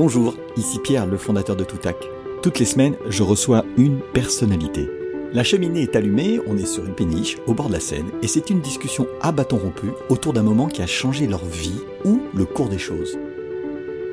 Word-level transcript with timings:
Bonjour, 0.00 0.36
ici 0.56 0.78
Pierre, 0.78 1.06
le 1.06 1.16
fondateur 1.16 1.56
de 1.56 1.64
Toutac. 1.64 1.96
Toutes 2.40 2.60
les 2.60 2.64
semaines, 2.66 2.94
je 3.08 3.24
reçois 3.24 3.64
une 3.76 3.98
personnalité. 4.14 4.88
La 5.32 5.42
cheminée 5.42 5.82
est 5.82 5.96
allumée, 5.96 6.38
on 6.46 6.56
est 6.56 6.66
sur 6.66 6.86
une 6.86 6.94
péniche 6.94 7.36
au 7.48 7.52
bord 7.52 7.66
de 7.66 7.72
la 7.72 7.80
Seine 7.80 8.06
et 8.22 8.28
c'est 8.28 8.48
une 8.48 8.60
discussion 8.60 9.08
à 9.20 9.32
bâton 9.32 9.58
rompu 9.58 9.88
autour 10.08 10.34
d'un 10.34 10.44
moment 10.44 10.68
qui 10.68 10.82
a 10.82 10.86
changé 10.86 11.26
leur 11.26 11.44
vie 11.44 11.80
ou 12.04 12.20
le 12.32 12.44
cours 12.44 12.68
des 12.68 12.78
choses. 12.78 13.18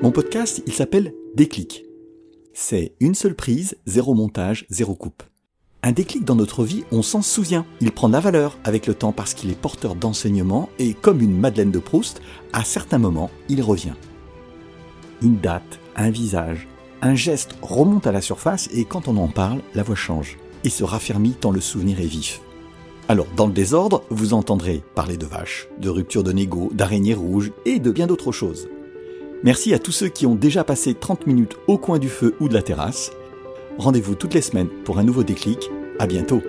Mon 0.01 0.09
podcast, 0.09 0.63
il 0.65 0.73
s'appelle 0.73 1.13
Déclic. 1.35 1.85
C'est 2.51 2.95
une 2.99 3.13
seule 3.13 3.35
prise, 3.35 3.77
zéro 3.85 4.15
montage, 4.15 4.65
zéro 4.71 4.95
coupe. 4.95 5.21
Un 5.83 5.91
déclic 5.91 6.25
dans 6.25 6.33
notre 6.33 6.63
vie, 6.63 6.83
on 6.91 7.03
s'en 7.03 7.21
souvient. 7.21 7.63
Il 7.79 7.91
prend 7.91 8.07
de 8.07 8.13
la 8.13 8.21
valeur 8.21 8.57
avec 8.63 8.87
le 8.87 8.95
temps 8.95 9.11
parce 9.11 9.35
qu'il 9.35 9.51
est 9.51 9.61
porteur 9.61 9.93
d'enseignement 9.93 10.67
et 10.79 10.95
comme 10.95 11.21
une 11.21 11.39
Madeleine 11.39 11.69
de 11.69 11.77
Proust, 11.77 12.23
à 12.53 12.63
certains 12.63 12.97
moments, 12.97 13.29
il 13.49 13.61
revient. 13.61 13.93
Une 15.21 15.37
date, 15.37 15.79
un 15.95 16.09
visage, 16.09 16.67
un 17.01 17.15
geste 17.15 17.57
remonte 17.61 18.07
à 18.07 18.11
la 18.11 18.21
surface 18.21 18.69
et 18.73 18.85
quand 18.85 19.07
on 19.07 19.17
en 19.17 19.27
parle, 19.27 19.61
la 19.73 19.83
voix 19.83 19.95
change 19.95 20.37
et 20.63 20.69
se 20.69 20.83
raffermit 20.83 21.33
tant 21.33 21.51
le 21.51 21.61
souvenir 21.61 21.99
est 21.99 22.05
vif. 22.05 22.41
Alors, 23.07 23.27
dans 23.35 23.45
le 23.45 23.53
désordre, 23.53 24.03
vous 24.09 24.33
entendrez 24.33 24.83
parler 24.95 25.15
de 25.15 25.27
vaches, 25.27 25.67
de 25.79 25.89
rupture 25.89 26.23
de 26.23 26.31
négo, 26.31 26.71
d'araignées 26.73 27.13
rouges 27.13 27.51
et 27.65 27.79
de 27.79 27.91
bien 27.91 28.07
d'autres 28.07 28.31
choses. 28.31 28.67
Merci 29.43 29.75
à 29.75 29.79
tous 29.79 29.91
ceux 29.91 30.07
qui 30.07 30.25
ont 30.25 30.33
déjà 30.33 30.63
passé 30.63 30.95
30 30.95 31.27
minutes 31.27 31.55
au 31.67 31.77
coin 31.77 31.99
du 31.99 32.09
feu 32.09 32.35
ou 32.39 32.49
de 32.49 32.55
la 32.55 32.63
terrasse. 32.63 33.11
Rendez-vous 33.77 34.15
toutes 34.15 34.33
les 34.33 34.41
semaines 34.41 34.69
pour 34.83 34.97
un 34.97 35.03
nouveau 35.03 35.23
déclic. 35.23 35.69
À 35.99 36.07
bientôt. 36.07 36.41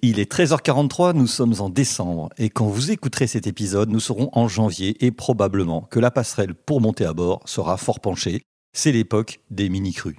Il 0.00 0.20
est 0.20 0.30
13h43, 0.30 1.12
nous 1.14 1.26
sommes 1.26 1.54
en 1.58 1.70
décembre, 1.70 2.28
et 2.38 2.50
quand 2.50 2.66
vous 2.66 2.92
écouterez 2.92 3.26
cet 3.26 3.48
épisode, 3.48 3.90
nous 3.90 3.98
serons 3.98 4.30
en 4.32 4.46
janvier, 4.46 5.04
et 5.04 5.10
probablement 5.10 5.82
que 5.90 5.98
la 5.98 6.12
passerelle 6.12 6.54
pour 6.54 6.80
monter 6.80 7.04
à 7.04 7.12
bord 7.12 7.42
sera 7.46 7.76
fort 7.76 7.98
penchée. 7.98 8.42
C'est 8.72 8.92
l'époque 8.92 9.40
des 9.50 9.68
mini-crues. 9.68 10.18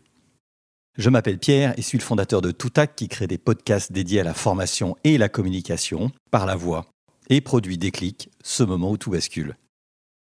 Je 0.97 1.09
m'appelle 1.09 1.39
Pierre 1.39 1.73
et 1.77 1.81
suis 1.81 1.97
le 1.97 2.03
fondateur 2.03 2.41
de 2.41 2.51
Toutac 2.51 2.93
qui 2.97 3.07
crée 3.07 3.27
des 3.27 3.37
podcasts 3.37 3.93
dédiés 3.93 4.19
à 4.19 4.25
la 4.25 4.33
formation 4.33 4.97
et 5.05 5.17
la 5.17 5.29
communication 5.29 6.11
par 6.29 6.45
la 6.45 6.57
voix 6.57 6.85
et 7.29 7.39
produit 7.39 7.77
Déclic, 7.77 8.29
ce 8.43 8.63
moment 8.63 8.91
où 8.91 8.97
tout 8.97 9.11
bascule. 9.11 9.55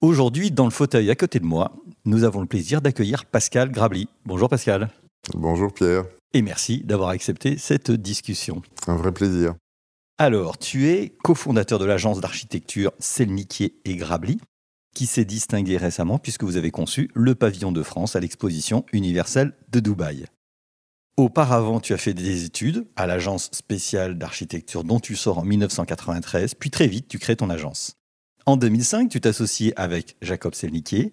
Aujourd'hui, 0.00 0.50
dans 0.50 0.64
le 0.64 0.70
fauteuil 0.70 1.10
à 1.10 1.14
côté 1.14 1.40
de 1.40 1.44
moi, 1.44 1.72
nous 2.06 2.24
avons 2.24 2.40
le 2.40 2.46
plaisir 2.46 2.80
d'accueillir 2.80 3.26
Pascal 3.26 3.70
Grabli. 3.70 4.08
Bonjour 4.24 4.48
Pascal. 4.48 4.88
Bonjour 5.34 5.72
Pierre. 5.74 6.04
Et 6.34 6.42
merci 6.42 6.82
d'avoir 6.84 7.10
accepté 7.10 7.58
cette 7.58 7.90
discussion. 7.90 8.62
Un 8.86 8.96
vrai 8.96 9.12
plaisir. 9.12 9.54
Alors, 10.18 10.56
tu 10.56 10.88
es 10.88 11.14
cofondateur 11.22 11.78
de 11.78 11.84
l'agence 11.84 12.20
d'architecture 12.20 12.92
Selniquier 12.98 13.74
et 13.84 13.96
Grabli, 13.96 14.40
qui 14.94 15.06
s'est 15.06 15.24
distinguée 15.24 15.76
récemment 15.76 16.18
puisque 16.18 16.44
vous 16.44 16.56
avez 16.56 16.70
conçu 16.70 17.10
le 17.14 17.34
pavillon 17.34 17.72
de 17.72 17.82
France 17.82 18.16
à 18.16 18.20
l'exposition 18.20 18.84
universelle 18.92 19.52
de 19.70 19.80
Dubaï. 19.80 20.26
Auparavant, 21.18 21.80
tu 21.80 21.92
as 21.92 21.98
fait 21.98 22.14
des 22.14 22.44
études 22.44 22.86
à 22.96 23.06
l'agence 23.06 23.50
spéciale 23.52 24.16
d'architecture 24.16 24.84
dont 24.84 25.00
tu 25.00 25.16
sors 25.16 25.38
en 25.38 25.44
1993, 25.44 26.54
puis 26.54 26.70
très 26.70 26.86
vite, 26.86 27.08
tu 27.08 27.18
crées 27.18 27.36
ton 27.36 27.50
agence. 27.50 27.96
En 28.46 28.56
2005, 28.56 29.10
tu 29.10 29.20
t'associes 29.20 29.72
avec 29.76 30.16
Jacob 30.22 30.54
Selniquier 30.54 31.12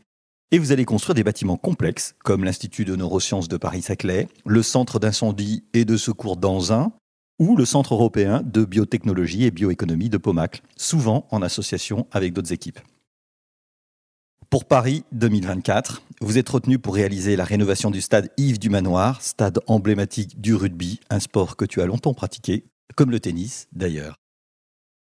et 0.51 0.59
vous 0.59 0.71
allez 0.71 0.85
construire 0.85 1.15
des 1.15 1.23
bâtiments 1.23 1.57
complexes 1.57 2.15
comme 2.23 2.43
l'Institut 2.43 2.85
de 2.85 2.95
neurosciences 2.95 3.47
de 3.47 3.57
Paris-Saclay, 3.57 4.27
le 4.45 4.63
Centre 4.63 4.99
d'incendie 4.99 5.63
et 5.73 5.85
de 5.85 5.97
secours 5.97 6.37
d'Anzin 6.37 6.91
ou 7.39 7.55
le 7.55 7.65
Centre 7.65 7.93
européen 7.93 8.41
de 8.43 8.65
biotechnologie 8.65 9.45
et 9.45 9.51
bioéconomie 9.51 10.09
de 10.09 10.17
Pomacle, 10.17 10.61
souvent 10.75 11.27
en 11.31 11.41
association 11.41 12.07
avec 12.11 12.33
d'autres 12.33 12.51
équipes. 12.51 12.79
Pour 14.49 14.65
Paris 14.65 15.03
2024, 15.11 16.01
vous 16.21 16.39
êtes 16.39 16.49
retenu 16.49 16.79
pour 16.79 16.95
réaliser 16.95 17.35
la 17.35 17.43
rénovation 17.43 17.91
du 17.91 18.01
stade 18.01 18.31
Yves 18.37 18.57
du 18.57 18.69
Manoir, 18.69 19.21
stade 19.21 19.59
emblématique 19.67 20.41
du 20.41 20.55
rugby, 20.55 20.99
un 21.11 21.19
sport 21.19 21.55
que 21.55 21.65
tu 21.65 21.81
as 21.81 21.85
longtemps 21.85 22.15
pratiqué, 22.15 22.65
comme 22.95 23.11
le 23.11 23.19
tennis 23.19 23.67
d'ailleurs. 23.71 24.15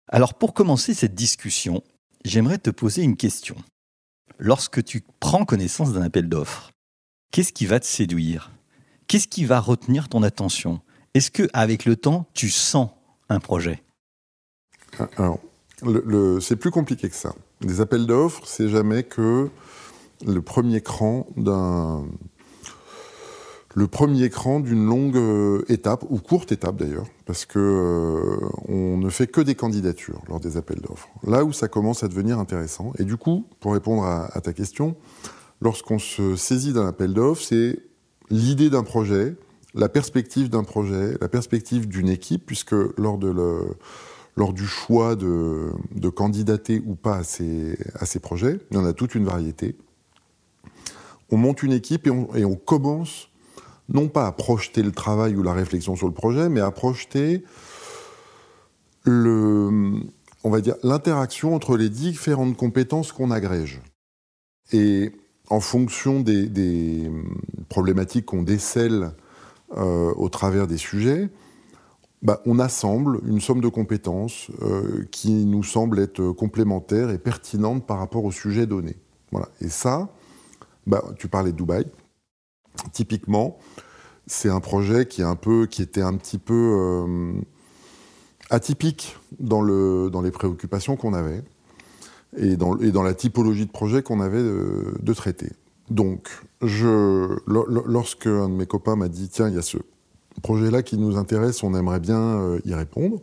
Alors 0.10 0.34
pour 0.34 0.54
commencer 0.54 0.94
cette 0.94 1.16
discussion, 1.16 1.82
j'aimerais 2.26 2.58
te 2.58 2.70
poser 2.70 3.04
une 3.04 3.16
question. 3.16 3.56
Lorsque 4.44 4.84
tu 4.84 5.04
prends 5.20 5.46
connaissance 5.46 5.94
d'un 5.94 6.02
appel 6.02 6.28
d'offres, 6.28 6.72
qu'est-ce 7.30 7.54
qui 7.54 7.68
va 7.68 7.80
te 7.80 7.86
séduire? 7.86 8.52
Qu'est-ce 9.06 9.28
qui 9.28 9.46
va 9.46 9.60
retenir 9.60 10.10
ton 10.10 10.24
attention? 10.24 10.82
Est-ce 11.14 11.30
que 11.30 11.48
avec 11.54 11.86
le 11.86 11.96
temps, 11.96 12.26
tu 12.34 12.50
sens 12.50 12.90
un 13.30 13.40
projet? 13.40 13.84
Alors, 15.18 15.40
c'est 16.42 16.56
plus 16.56 16.72
compliqué 16.72 17.08
que 17.08 17.16
ça. 17.16 17.36
Les 17.62 17.82
appels 17.82 18.08
d'offres, 18.08 18.42
c'est 18.48 18.68
jamais 18.68 19.04
que 19.04 19.52
le 20.26 20.42
premier 20.42 20.82
cran 20.82 21.28
d'un 21.38 22.04
le 23.74 23.88
premier 23.88 24.30
cran 24.30 24.60
d'une 24.60 24.86
longue 24.86 25.18
euh, 25.18 25.64
étape 25.70 26.04
ou 26.10 26.18
courte 26.18 26.52
étape 26.52 26.76
d'ailleurs, 26.76 27.08
parce 27.26 27.46
que 27.46 27.60
euh, 27.60 28.48
on 28.68 28.98
ne 28.98 29.10
fait 29.10 29.28
que 29.28 29.42
des 29.42 29.56
candidatures 29.56 30.22
lors 30.28 30.40
des 30.40 30.58
appels 30.58 30.82
d'offres. 30.82 31.10
Là 31.26 31.46
où 31.46 31.54
ça 31.54 31.68
commence 31.68 32.04
à 32.04 32.08
devenir 32.08 32.40
intéressant. 32.40 32.92
Et 33.00 33.04
du 33.04 33.18
coup, 33.18 33.46
pour 33.60 33.74
répondre 33.74 34.04
à, 34.04 34.42
ta 34.42 34.54
question, 34.54 34.96
lorsqu'on 35.62 36.00
se 36.00 36.36
saisit 36.36 36.74
d'un 36.74 36.88
appel 36.88 37.14
d'offres, 37.14 37.44
c'est 37.44 37.80
l'idée 38.30 38.70
d'un 38.70 38.84
projet, 38.84 39.36
la 39.74 39.88
perspective 39.88 40.50
d'un 40.50 40.64
projet, 40.64 41.18
la 41.22 41.30
perspective 41.30 41.88
d'une 41.88 42.10
équipe, 42.10 42.46
puisque 42.46 42.76
lors 42.98 43.18
de 43.18 43.32
lors 44.38 44.54
du 44.54 44.66
choix 44.66 45.16
de, 45.16 45.74
candidater 46.16 46.82
ou 46.86 46.96
pas 46.96 47.18
à 47.18 47.24
ces, 47.24 47.78
à 47.96 48.06
ces, 48.06 48.20
projets. 48.20 48.60
Il 48.72 48.78
y 48.78 48.80
en 48.80 48.86
a 48.86 48.94
toute 48.94 49.16
une 49.16 49.26
variété. 49.26 49.76
On 51.30 51.38
monte 51.38 51.64
une 51.64 51.74
équipe 51.74 52.08
et 52.08 52.46
on, 52.46 52.56
commence 52.56 53.30
non 53.94 54.08
pas 54.08 54.28
à 54.28 54.32
projeter 54.32 54.84
le 54.84 54.92
travail 54.92 55.36
ou 55.36 55.44
la 55.44 55.54
réflexion 55.54 55.96
sur 55.96 56.08
le 56.08 56.14
projet, 56.14 56.50
mais 56.50 56.62
à 56.62 56.72
projeter 56.72 57.44
l'interaction 60.84 61.56
entre 61.56 61.78
les 61.78 61.90
différentes 61.90 62.56
compétences 62.56 63.12
qu'on 63.12 63.32
agrège. 63.32 63.82
Et 64.72 65.12
en 65.50 65.60
fonction 65.60 66.22
des, 66.22 66.48
des 66.48 67.12
problématiques 67.68 68.28
qu'on 68.28 68.44
décèle 68.44 69.12
euh, 69.76 70.14
au 70.16 70.30
travers 70.30 70.68
des 70.68 70.78
sujets, 70.78 71.30
bah, 72.22 72.42
on 72.46 72.60
assemble 72.60 73.20
une 73.26 73.42
somme 73.42 73.62
de 73.62 73.68
compétences 73.68 74.52
euh, 74.62 75.06
qui 75.12 75.46
nous 75.46 75.64
semble 75.64 76.00
être 76.00 76.32
complémentaire 76.32 77.10
et 77.10 77.18
pertinente 77.18 77.86
par 77.86 77.98
rapport 77.98 78.24
au 78.24 78.32
sujet 78.32 78.68
donné. 78.68 78.96
Voilà. 79.32 79.50
Et 79.60 79.70
ça, 79.70 80.10
bah, 80.86 81.04
tu 81.18 81.28
parlais 81.28 81.52
de 81.52 81.58
Dubaï. 81.58 81.86
Typiquement, 82.94 83.58
c'est 84.28 84.50
un 84.50 84.60
projet 84.60 85.06
qui, 85.06 85.22
est 85.22 85.26
un 85.26 85.36
peu, 85.36 85.66
qui 85.66 85.82
était 85.82 86.02
un 86.02 86.16
petit 86.16 86.38
peu 86.38 86.54
euh, 86.54 87.34
atypique 88.50 89.18
dans, 89.40 89.62
le, 89.62 90.10
dans 90.12 90.22
les 90.22 90.32
préoccupations 90.32 90.96
qu'on 90.96 91.14
avait 91.14 91.44
et 92.38 92.56
dans, 92.56 92.78
et 92.78 92.92
dans, 92.92 93.04
la 93.04 93.14
typologie 93.14 93.66
de 93.66 93.72
projet 93.72 94.04
qu'on 94.04 94.22
avait 94.22 94.42
de, 94.42 95.14
traiter. 95.14 95.52
Donc, 95.90 96.30
je, 96.62 97.38
lorsque 97.48 98.28
un 98.28 98.48
de 98.48 98.54
mes 98.54 98.66
copains 98.66 98.96
m'a 98.96 99.10
dit 99.10 99.28
tiens, 99.28 99.50
il 99.50 99.56
y 99.56 99.58
a 99.58 99.62
ce 99.62 99.78
projet-là 100.42 100.82
qui 100.82 100.98
nous 100.98 101.18
intéresse, 101.18 101.64
on 101.64 101.74
aimerait 101.74 102.00
bien 102.00 102.22
euh, 102.22 102.60
y 102.66 102.74
répondre. 102.74 103.20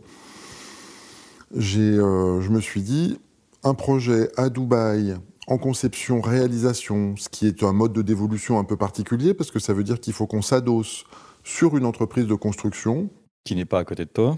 Euh, 1.55 2.41
je 2.41 2.49
me 2.49 2.61
suis 2.61 2.81
dit, 2.81 3.19
un 3.63 3.73
projet 3.73 4.29
à 4.37 4.49
Dubaï 4.49 5.17
en 5.49 5.57
conception, 5.57 6.21
réalisation, 6.21 7.15
ce 7.17 7.29
qui 7.29 7.47
est 7.47 7.63
un 7.63 7.73
mode 7.73 7.93
de 7.93 8.01
dévolution 8.01 8.59
un 8.59 8.63
peu 8.63 8.77
particulier, 8.77 9.33
parce 9.33 9.51
que 9.51 9.59
ça 9.59 9.73
veut 9.73 9.83
dire 9.83 9.99
qu'il 9.99 10.13
faut 10.13 10.27
qu'on 10.27 10.41
s'adosse 10.41 11.03
sur 11.43 11.75
une 11.75 11.85
entreprise 11.85 12.27
de 12.27 12.35
construction. 12.35 13.09
Qui 13.43 13.55
n'est 13.55 13.65
pas 13.65 13.79
à 13.79 13.83
côté 13.83 14.05
de 14.05 14.09
toi. 14.09 14.37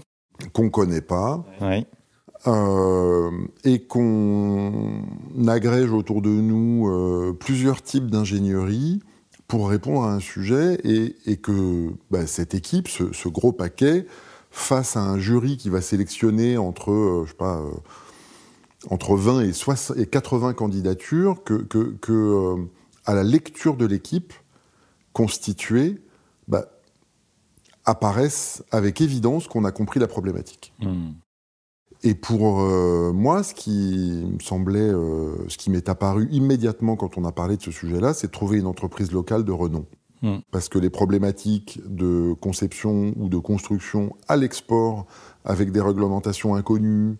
Qu'on 0.52 0.64
ne 0.64 0.70
connaît 0.70 1.02
pas. 1.02 1.44
Euh, 2.48 3.30
et 3.62 3.86
qu'on 3.86 5.04
agrège 5.46 5.92
autour 5.92 6.22
de 6.22 6.30
nous 6.30 7.36
plusieurs 7.38 7.82
types 7.82 8.10
d'ingénierie 8.10 9.00
pour 9.52 9.68
répondre 9.68 10.04
à 10.04 10.14
un 10.14 10.18
sujet 10.18 10.78
et, 10.82 11.36
que 11.36 11.90
bah, 12.10 12.26
cette 12.26 12.54
équipe, 12.54 12.88
ce, 12.88 13.28
gros 13.28 13.52
paquet, 13.52 14.06
face 14.50 14.96
à 14.96 15.00
un 15.00 15.18
jury 15.18 15.58
qui 15.58 15.68
va 15.68 15.82
sélectionner 15.82 16.56
entre, 16.56 16.90
euh, 16.90 17.24
je 17.26 17.32
sais 17.32 17.36
pas, 17.36 17.58
euh, 17.58 17.70
entre 18.90 19.16
20 19.16 19.40
et, 19.42 19.52
60, 19.52 19.96
et 19.98 20.06
80 20.06 20.54
candidatures, 20.54 21.42
que, 21.44 21.54
que, 21.54 22.12
euh, 22.12 22.56
à 23.04 23.14
la 23.14 23.22
lecture 23.22 23.76
de 23.76 23.86
l'équipe 23.86 24.32
constituée, 25.12 26.02
bah, 26.48 26.66
apparaissent 27.84 28.62
avec 28.70 29.00
évidence 29.00 29.48
qu'on 29.48 29.64
a 29.64 29.72
compris 29.72 30.00
la 30.00 30.06
problématique. 30.06 30.72
Hmm. 30.80 31.12
Et 32.04 32.14
pour 32.14 32.62
euh, 32.62 33.12
moi, 33.12 33.42
ce 33.42 33.54
qui 33.54 34.24
me 34.26 34.40
semblait, 34.40 34.80
euh, 34.80 35.48
ce 35.48 35.56
qui 35.56 35.70
m'est 35.70 35.88
apparu 35.88 36.28
immédiatement 36.32 36.96
quand 36.96 37.16
on 37.16 37.24
a 37.24 37.32
parlé 37.32 37.56
de 37.56 37.62
ce 37.62 37.70
sujet-là, 37.70 38.12
c'est 38.12 38.26
de 38.28 38.32
trouver 38.32 38.58
une 38.58 38.66
entreprise 38.66 39.12
locale 39.12 39.44
de 39.44 39.52
renom. 39.52 39.86
Hmm. 40.22 40.38
Parce 40.50 40.68
que 40.68 40.78
les 40.78 40.90
problématiques 40.90 41.80
de 41.86 42.34
conception 42.40 43.12
ou 43.16 43.28
de 43.28 43.38
construction 43.38 44.14
à 44.28 44.36
l'export, 44.36 45.06
avec 45.44 45.72
des 45.72 45.80
réglementations 45.80 46.54
inconnues, 46.54 47.16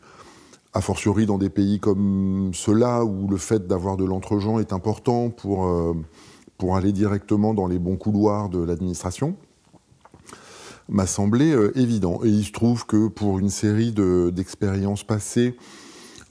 a 0.75 0.81
fortiori 0.81 1.27
dans 1.27 1.39
des 1.39 1.51
pays 1.51 1.81
comme 1.81 2.51
ceux-là, 2.55 3.05
où 3.05 3.29
le 3.29 3.37
fait 3.37 3.67
d'avoir 3.67 3.97
de 3.97 4.05
l'entre-gens 4.05 4.59
est 4.59 4.73
important 4.73 5.31
pour, 5.31 5.67
euh, 5.67 5.95
pour 6.57 6.77
aller 6.77 6.93
directement 6.93 7.53
dans 7.53 7.67
les 7.67 7.79
bons 7.79 7.97
couloirs 7.97 8.49
de 8.49 8.63
l'administration, 8.63 9.37
m'a 10.89 11.07
semblé 11.07 11.53
euh, 11.53 11.79
évident. 11.79 12.21
Et 12.25 12.29
il 12.29 12.45
se 12.45 12.53
trouve 12.53 12.87
que 12.87 13.09
pour 13.09 13.39
une 13.39 13.51
série 13.51 13.93
d'expériences 13.93 15.05
passées, 15.05 15.57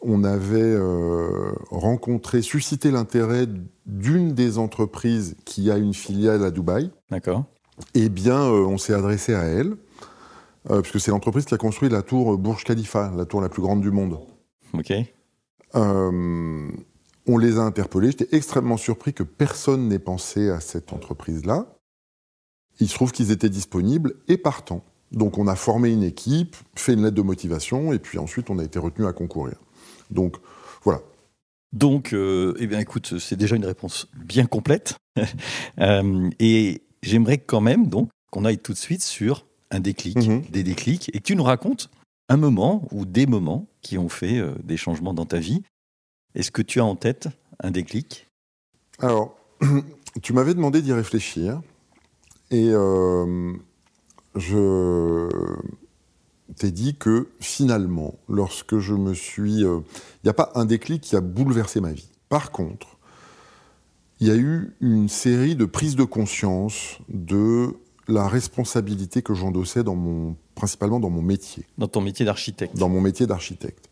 on 0.02 0.24
avait 0.24 0.60
euh, 0.60 1.52
rencontré, 1.70 2.42
suscité 2.42 2.90
l'intérêt 2.90 3.46
d'une 3.86 4.34
des 4.34 4.58
entreprises 4.58 5.36
qui 5.46 5.70
a 5.70 5.78
une 5.78 5.94
filiale 5.94 6.44
à 6.44 6.50
Dubaï. 6.50 6.90
D'accord. 7.12 7.46
Eh 7.94 8.10
bien, 8.10 8.42
on 8.42 8.80
s'est 8.80 8.94
adressé 8.94 9.36
à 9.36 9.44
elle. 9.44 9.76
Puisque 10.68 11.00
c'est 11.00 11.12
l'entreprise 11.12 11.46
qui 11.46 11.54
a 11.54 11.58
construit 11.58 11.90
la 11.90 12.02
tour 12.02 12.38
Burj 12.38 12.64
Khalifa, 12.64 13.12
la 13.16 13.26
tour 13.26 13.42
la 13.42 13.50
plus 13.50 13.62
grande 13.62 13.82
du 13.82 13.92
monde. 13.92 14.20
Ok. 14.74 14.94
Euh, 15.76 16.72
on 17.28 17.38
les 17.38 17.58
a 17.58 17.62
interpellés. 17.62 18.12
J'étais 18.12 18.36
extrêmement 18.36 18.78
surpris 18.78 19.14
que 19.14 19.24
personne 19.24 19.88
n'ait 19.88 20.00
pensé 20.00 20.50
à 20.50 20.60
cette 20.60 20.94
entreprise-là. 20.94 21.78
Il 22.80 22.88
se 22.88 22.96
trouve 22.96 23.12
qu'ils 23.12 23.32
étaient 23.32 23.50
disponibles 23.50 24.16
et 24.28 24.38
partants. 24.38 24.84
Donc 25.12 25.38
on 25.38 25.48
a 25.48 25.56
formé 25.56 25.92
une 25.92 26.04
équipe, 26.04 26.56
fait 26.76 26.94
une 26.94 27.04
lettre 27.04 27.16
de 27.16 27.22
motivation, 27.22 27.92
et 27.94 28.00
puis 28.00 28.18
ensuite 28.18 28.50
on 28.50 28.60
a 28.60 28.64
été 28.64 28.80
retenu 28.80 29.06
à 29.06 29.14
concourir. 29.14 29.56
Donc 30.10 30.38
voilà. 30.84 31.02
Donc, 31.74 32.12
euh, 32.12 32.54
eh 32.60 32.68
bien 32.68 32.80
écoute, 32.80 33.18
c'est 33.20 33.38
déjà 33.38 33.56
une 33.56 33.66
réponse 33.66 34.08
bien 34.16 34.46
complète. 34.46 34.96
Euh, 35.80 36.30
et 36.40 36.84
j'aimerais 37.02 37.38
quand 37.38 37.60
même 37.60 37.88
donc 37.88 38.10
qu'on 38.32 38.46
aille 38.46 38.60
tout 38.60 38.74
de 38.74 38.78
suite 38.78 39.04
sur 39.04 39.46
un 39.72 39.80
déclic, 39.80 40.18
Mhm. 40.18 40.44
des 40.50 40.64
déclics, 40.64 41.10
et 41.14 41.20
que 41.20 41.24
tu 41.24 41.36
nous 41.36 41.44
racontes 41.44 41.90
un 42.30 42.38
moment 42.38 42.88
ou 42.92 43.06
des 43.06 43.26
moments 43.26 43.68
qui 43.82 43.98
ont 43.98 44.10
fait 44.10 44.38
euh, 44.38 44.54
des 44.64 44.78
changements 44.78 45.14
dans 45.14 45.26
ta 45.26 45.40
vie. 45.40 45.64
Est-ce 46.36 46.52
que 46.52 46.62
tu 46.62 46.80
as 46.80 46.86
en 46.86 46.96
tête 46.96 47.28
un 47.62 47.72
déclic? 47.72 48.28
Alors, 49.00 49.36
tu 50.22 50.34
m'avais 50.34 50.54
demandé 50.54 50.82
d'y 50.82 50.94
réfléchir, 50.94 51.62
et 52.52 52.70
euh, 52.70 53.54
je 54.36 55.28
t'ai 56.56 56.72
dit 56.72 56.96
que 56.96 57.30
finalement, 57.40 58.16
lorsque 58.30 58.78
je 58.80 58.94
me 58.94 59.14
suis... 59.14 59.64
euh, 59.64 59.80
Il 60.24 60.28
n'y 60.28 60.30
a 60.30 60.34
pas 60.34 60.52
un 60.56 60.66
déclic 60.66 61.02
qui 61.02 61.16
a 61.16 61.22
bouleversé 61.22 61.82
ma 61.82 61.92
vie. 61.92 62.10
Par 62.30 62.52
contre, 62.52 62.98
il 64.20 64.28
y 64.28 64.32
a 64.32 64.36
eu 64.36 64.76
une 64.82 65.10
série 65.10 65.56
de 65.56 65.66
prises 65.66 65.96
de 65.96 66.04
conscience 66.04 67.00
de 67.10 67.76
la 68.12 68.28
responsabilité 68.28 69.22
que 69.22 69.34
j'endossais 69.34 69.84
dans 69.84 69.96
mon, 69.96 70.36
principalement 70.56 71.00
dans 71.00 71.10
mon 71.10 71.22
métier 71.22 71.66
dans 71.78 71.88
ton 71.88 72.02
métier 72.02 72.26
d'architecte 72.26 72.78
dans 72.78 72.90
mon 72.90 73.02
métier 73.02 73.26
d'architecte. 73.28 73.90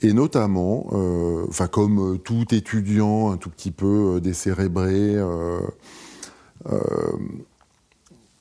Et 0.00 0.12
notamment, 0.12 0.88
euh, 0.92 1.44
enfin 1.48 1.68
comme 1.68 2.14
euh, 2.14 2.18
tout 2.18 2.52
étudiant 2.52 3.30
un 3.30 3.36
tout 3.36 3.50
petit 3.50 3.70
peu 3.70 4.16
euh, 4.16 4.20
décérébré, 4.20 5.14
euh, 5.14 5.60
euh, 6.66 6.80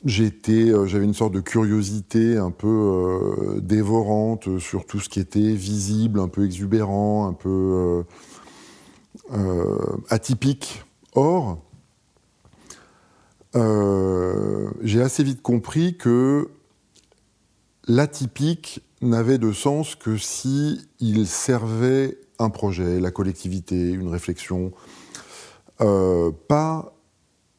j'étais, 0.04 0.72
j'avais 0.88 1.06
une 1.06 1.14
sorte 1.14 1.34
de 1.34 1.40
curiosité 1.40 2.38
un 2.38 2.50
peu 2.50 3.60
dévorante 3.62 4.58
sur 4.58 4.86
tout 4.86 5.00
ce 5.00 5.10
qui 5.10 5.20
était 5.20 5.54
visible, 5.54 6.20
un 6.20 6.28
peu 6.28 6.46
exubérant, 6.46 7.28
un 7.28 7.34
peu 7.34 8.04
atypique. 10.10 10.84
Or, 11.14 11.60
euh, 13.56 14.69
j'ai 14.81 15.01
assez 15.01 15.24
vite 15.24 15.42
compris 15.42 15.98
que 15.98 16.50
l'atypique 17.88 18.81
n'avait 19.01 19.38
de 19.38 19.51
sens 19.51 19.95
que 19.95 20.18
si 20.18 20.88
il 21.00 21.27
servait 21.27 22.19
un 22.39 22.50
projet, 22.50 23.00
la 23.00 23.12
collectivité, 23.12 23.92
une 23.92 24.07
réflexion, 24.07 24.71
euh, 25.81 26.31
pas 26.48 26.94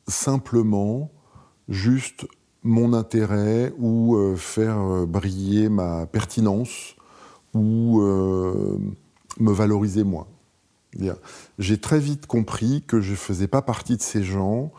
simplement 0.09 1.11
juste 1.69 2.27
mon 2.63 2.93
intérêt 2.93 3.73
ou 3.79 4.17
euh, 4.17 4.37
faire 4.37 5.07
briller 5.07 5.69
ma 5.69 6.07
pertinence 6.07 6.95
ou 7.55 8.01
me 8.01 9.53
valoriser 9.53 10.05
moi. 10.05 10.27
J'ai 11.59 11.79
très 11.79 11.99
vite 11.99 12.27
compris 12.27 12.83
que 12.87 13.01
je 13.03 13.11
ne 13.11 13.17
faisais 13.17 13.47
pas 13.47 13.61
partie 13.61 13.97
de 13.97 14.03
ces 14.03 14.23
gens 14.23 14.73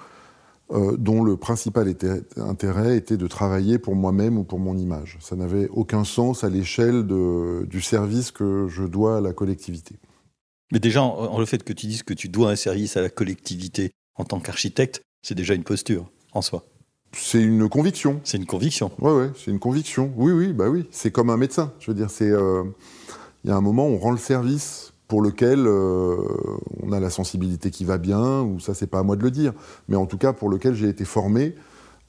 euh, 0.73 0.97
dont 0.97 1.23
le 1.23 1.37
principal 1.37 1.87
était- 1.87 2.23
intérêt 2.37 2.97
était 2.97 3.17
de 3.17 3.27
travailler 3.27 3.77
pour 3.77 3.95
moi-même 3.95 4.37
ou 4.37 4.43
pour 4.43 4.59
mon 4.59 4.77
image. 4.77 5.17
Ça 5.21 5.35
n'avait 5.35 5.67
aucun 5.69 6.03
sens 6.03 6.43
à 6.43 6.49
l'échelle 6.49 7.05
du 7.05 7.81
service 7.81 8.31
que 8.31 8.67
je 8.67 8.83
dois 8.83 9.17
à 9.17 9.21
la 9.21 9.33
collectivité. 9.33 9.95
Mais 10.71 10.79
déjà, 10.79 11.03
en, 11.03 11.09
en 11.33 11.39
le 11.39 11.45
fait 11.45 11.63
que 11.63 11.73
tu 11.73 11.85
dises 11.87 12.03
que 12.03 12.13
tu 12.13 12.27
dois 12.29 12.49
un 12.51 12.55
service 12.55 12.97
à 12.97 13.01
la 13.01 13.09
collectivité 13.09 13.91
en 14.15 14.23
tant 14.23 14.39
qu'architecte, 14.39 15.01
c'est 15.21 15.35
déjà 15.35 15.53
une 15.53 15.63
posture 15.63 16.09
en 16.33 16.41
soi. 16.41 16.65
C'est 17.15 17.43
une 17.43 17.69
conviction. 17.69 18.19
C'est 18.23 18.37
une 18.37 18.47
conviction. 18.47 18.91
Ouais, 18.99 19.11
ouais, 19.13 19.29
c'est 19.37 19.51
une 19.51 19.59
conviction. 19.59 20.11
Oui, 20.17 20.31
oui, 20.31 20.51
bah 20.53 20.69
oui. 20.69 20.87
C'est 20.89 21.11
comme 21.11 21.29
un 21.29 21.37
médecin. 21.37 21.71
Je 21.79 21.91
veux 21.91 21.95
dire, 21.95 22.09
c'est. 22.09 22.29
euh, 22.31 22.63
Il 23.43 23.49
y 23.49 23.51
a 23.53 23.55
un 23.55 23.61
moment, 23.61 23.87
où 23.87 23.91
on 23.91 23.97
rend 23.99 24.11
le 24.11 24.17
service 24.17 24.92
pour 25.07 25.21
lequel 25.21 25.67
euh, 25.67 26.15
on 26.81 26.91
a 26.91 26.99
la 26.99 27.09
sensibilité 27.09 27.69
qui 27.71 27.85
va 27.85 27.97
bien, 27.97 28.41
ou 28.41 28.59
ça, 28.59 28.73
c'est 28.73 28.87
pas 28.87 28.99
à 28.99 29.03
moi 29.03 29.15
de 29.15 29.23
le 29.23 29.31
dire, 29.31 29.53
mais 29.87 29.95
en 29.95 30.05
tout 30.05 30.17
cas 30.17 30.33
pour 30.33 30.49
lequel 30.49 30.73
j'ai 30.73 30.87
été 30.87 31.05
formé 31.05 31.55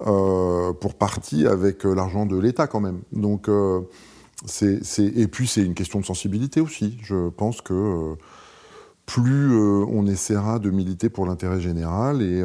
euh, 0.06 0.72
pour 0.72 0.94
partie 0.94 1.46
avec 1.46 1.86
euh, 1.86 1.94
l'argent 1.94 2.26
de 2.26 2.38
l'État 2.38 2.66
quand 2.66 2.80
même. 2.80 3.00
Donc, 3.12 3.48
c'est, 4.46 4.80
et 4.98 5.26
puis 5.26 5.46
c'est 5.46 5.64
une 5.64 5.74
question 5.74 6.00
de 6.00 6.04
sensibilité 6.04 6.60
aussi. 6.60 6.98
Je 7.02 7.28
pense 7.30 7.60
que 7.60 8.14
plus 9.06 9.54
on 9.56 10.06
essaiera 10.06 10.58
de 10.58 10.70
militer 10.70 11.08
pour 11.08 11.26
l'intérêt 11.26 11.60
général 11.60 12.20
et 12.20 12.42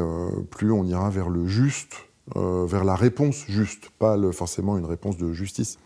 plus 0.50 0.72
on 0.72 0.84
ira 0.84 1.10
vers 1.10 1.28
le 1.28 1.46
juste, 1.46 1.94
vers 2.36 2.84
la 2.84 2.94
réponse 2.94 3.44
juste, 3.48 3.90
pas 3.98 4.16
forcément 4.32 4.78
une 4.78 4.86
réponse 4.86 5.18
de 5.18 5.32
justice. 5.32 5.78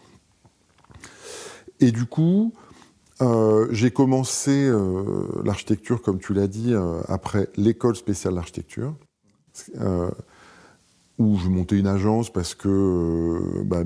Et 1.80 1.90
du 1.90 2.06
coup, 2.06 2.52
euh, 3.24 3.68
j'ai 3.70 3.90
commencé 3.90 4.50
euh, 4.66 5.24
l'architecture, 5.44 6.02
comme 6.02 6.18
tu 6.18 6.34
l'as 6.34 6.46
dit, 6.46 6.74
euh, 6.74 7.00
après 7.08 7.48
l'école 7.56 7.96
spéciale 7.96 8.34
d'architecture, 8.34 8.94
où 11.18 11.38
je 11.38 11.48
montais 11.48 11.78
une 11.78 11.86
agence 11.86 12.30
parce 12.32 12.54
que, 12.54 13.62
bah, 13.64 13.82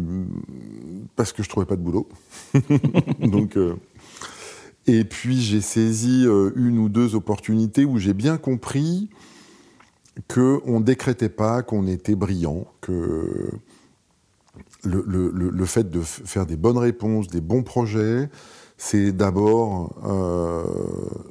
parce 1.14 1.32
que 1.32 1.42
je 1.42 1.48
trouvais 1.48 1.66
pas 1.66 1.76
de 1.76 1.82
boulot. 1.82 2.08
Donc, 3.20 3.58
et 4.86 5.04
puis 5.04 5.40
j'ai 5.40 5.60
saisi 5.60 6.26
une 6.56 6.78
ou 6.78 6.88
deux 6.88 7.14
opportunités 7.14 7.84
où 7.84 7.98
j'ai 7.98 8.14
bien 8.14 8.38
compris 8.38 9.10
que 10.26 10.60
on 10.64 10.80
décrétait 10.80 11.28
pas 11.28 11.62
qu'on 11.62 11.86
était 11.86 12.14
brillant, 12.14 12.66
que 12.80 13.50
le, 14.84 15.64
fait 15.66 15.90
de 15.90 16.00
faire 16.00 16.46
des 16.46 16.56
bonnes 16.56 16.78
réponses, 16.78 17.28
des 17.28 17.42
bons 17.42 17.62
projets, 17.62 18.30
c'est 18.78 19.12
d'abord 19.12 19.92
euh, 20.06 20.64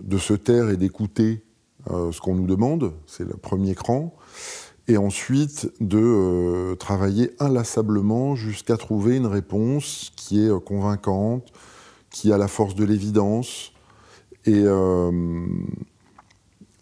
de 0.04 0.18
se 0.18 0.34
taire 0.34 0.70
et 0.70 0.78
d'écouter 0.78 1.44
euh, 1.90 2.12
ce 2.12 2.20
qu'on 2.22 2.36
nous 2.36 2.46
demande, 2.46 2.94
c'est 3.08 3.24
le 3.26 3.36
premier 3.36 3.74
cran, 3.74 4.14
et 4.90 4.98
ensuite 4.98 5.72
de 5.82 5.98
euh, 6.00 6.76
travailler 6.76 7.32
inlassablement 7.40 8.36
jusqu'à 8.36 8.78
trouver 8.78 9.16
une 9.18 9.26
réponse 9.26 10.12
qui 10.16 10.46
est 10.46 10.64
convaincante, 10.64 11.52
qui 12.10 12.32
a 12.34 12.38
la 12.38 12.48
force 12.48 12.76
de 12.76 12.84
l'évidence 12.86 13.72
et, 14.46 14.64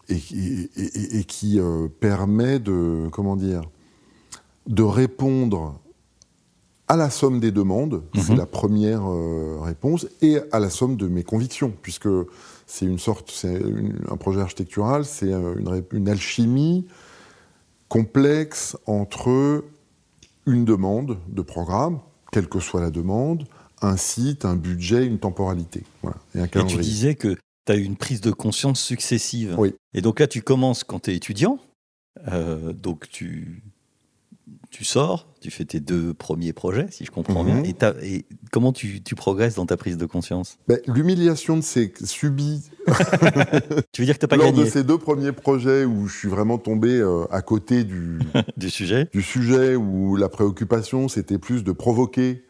et, 0.08 0.16
qui- 0.18 0.70
et- 0.76 0.82
et- 0.84 1.18
et 1.20 1.24
qui 1.24 1.58
permet 2.00 2.58
de, 2.60 3.08
comment 3.12 3.34
dire, 3.36 3.62
de 4.68 4.82
répondre 4.82 5.80
à 6.88 6.96
la 6.96 7.10
somme 7.10 7.40
des 7.40 7.50
demandes, 7.50 8.02
c'est 8.14 8.30
Mhm. 8.30 8.38
la 8.38 8.46
première 8.46 9.10
euh, 9.10 9.58
réponse, 9.60 10.06
et 10.22 10.38
à 10.52 10.60
la 10.60 10.70
somme 10.70 10.96
de 10.96 11.08
mes 11.08 11.24
convictions, 11.24 11.72
puisque 11.82 12.08
c'est 12.66 12.86
une 12.86 12.98
sorte, 12.98 13.30
c'est 13.30 13.60
un 14.08 14.16
projet 14.16 14.40
architectural, 14.40 15.04
c'est 15.04 15.32
euh, 15.32 15.54
une, 15.92 16.08
alchimie 16.08 16.86
complexe 17.88 18.76
entre 18.86 19.64
une 20.46 20.64
demande 20.64 21.18
de 21.28 21.42
programme, 21.42 22.00
quelle 22.32 22.48
que 22.48 22.60
soit 22.60 22.80
la 22.80 22.90
demande, 22.90 23.46
un 23.82 23.96
site, 23.96 24.44
un 24.44 24.56
budget, 24.56 25.06
une 25.06 25.18
temporalité, 25.18 25.82
voilà, 26.02 26.16
et 26.34 26.40
un 26.40 26.44
Et 26.44 26.46
tu 26.46 26.52
calendrier. 26.52 26.80
disais 26.80 27.14
que 27.14 27.36
tu 27.66 27.72
as 27.72 27.76
eu 27.76 27.82
une 27.82 27.96
prise 27.96 28.20
de 28.20 28.30
conscience 28.30 28.80
successive. 28.80 29.54
Oui. 29.58 29.74
Et 29.92 30.00
donc 30.02 30.20
là, 30.20 30.26
tu 30.26 30.40
commences 30.42 30.84
quand 30.84 31.00
tu 31.00 31.10
es 31.10 31.16
étudiant. 31.16 31.58
Euh, 32.28 32.72
donc 32.72 33.08
tu, 33.08 33.62
tu 34.70 34.84
sors, 34.84 35.26
tu 35.40 35.50
fais 35.50 35.64
tes 35.64 35.80
deux 35.80 36.12
premiers 36.14 36.52
projets, 36.52 36.86
si 36.90 37.04
je 37.04 37.10
comprends 37.10 37.44
Mhm. 37.44 37.62
bien. 37.62 37.62
Et, 37.64 37.74
t'as- 37.74 37.94
et 38.02 38.26
comment 38.52 38.72
tu, 38.72 39.02
tu 39.02 39.14
progresses 39.14 39.54
dans 39.54 39.66
ta 39.66 39.76
prise 39.76 39.96
de 39.96 40.06
conscience? 40.06 40.58
Ben, 40.68 40.78
L'humiliation 40.86 41.56
de 41.56 41.62
ces 41.62 41.92
subis 42.04 42.70
Tu 43.92 44.02
veux 44.02 44.06
dire 44.06 44.14
que 44.18 44.20
tu 44.20 44.26
pas 44.28 44.36
lors 44.36 44.46
gagné 44.52 44.64
de 44.64 44.70
ces 44.70 44.84
deux 44.84 44.98
premiers 44.98 45.32
projets 45.32 45.84
où 45.84 46.06
je 46.08 46.16
suis 46.18 46.28
vraiment 46.28 46.58
tombé 46.58 46.90
euh, 46.98 47.24
à 47.30 47.42
côté 47.42 47.84
du, 47.84 48.20
du 48.56 48.70
sujet? 48.70 49.08
du 49.12 49.22
sujet, 49.22 49.76
où 49.76 50.16
la 50.16 50.28
préoccupation 50.28 51.08
c'était 51.08 51.38
plus 51.38 51.64
de 51.64 51.72
provoquer 51.72 52.44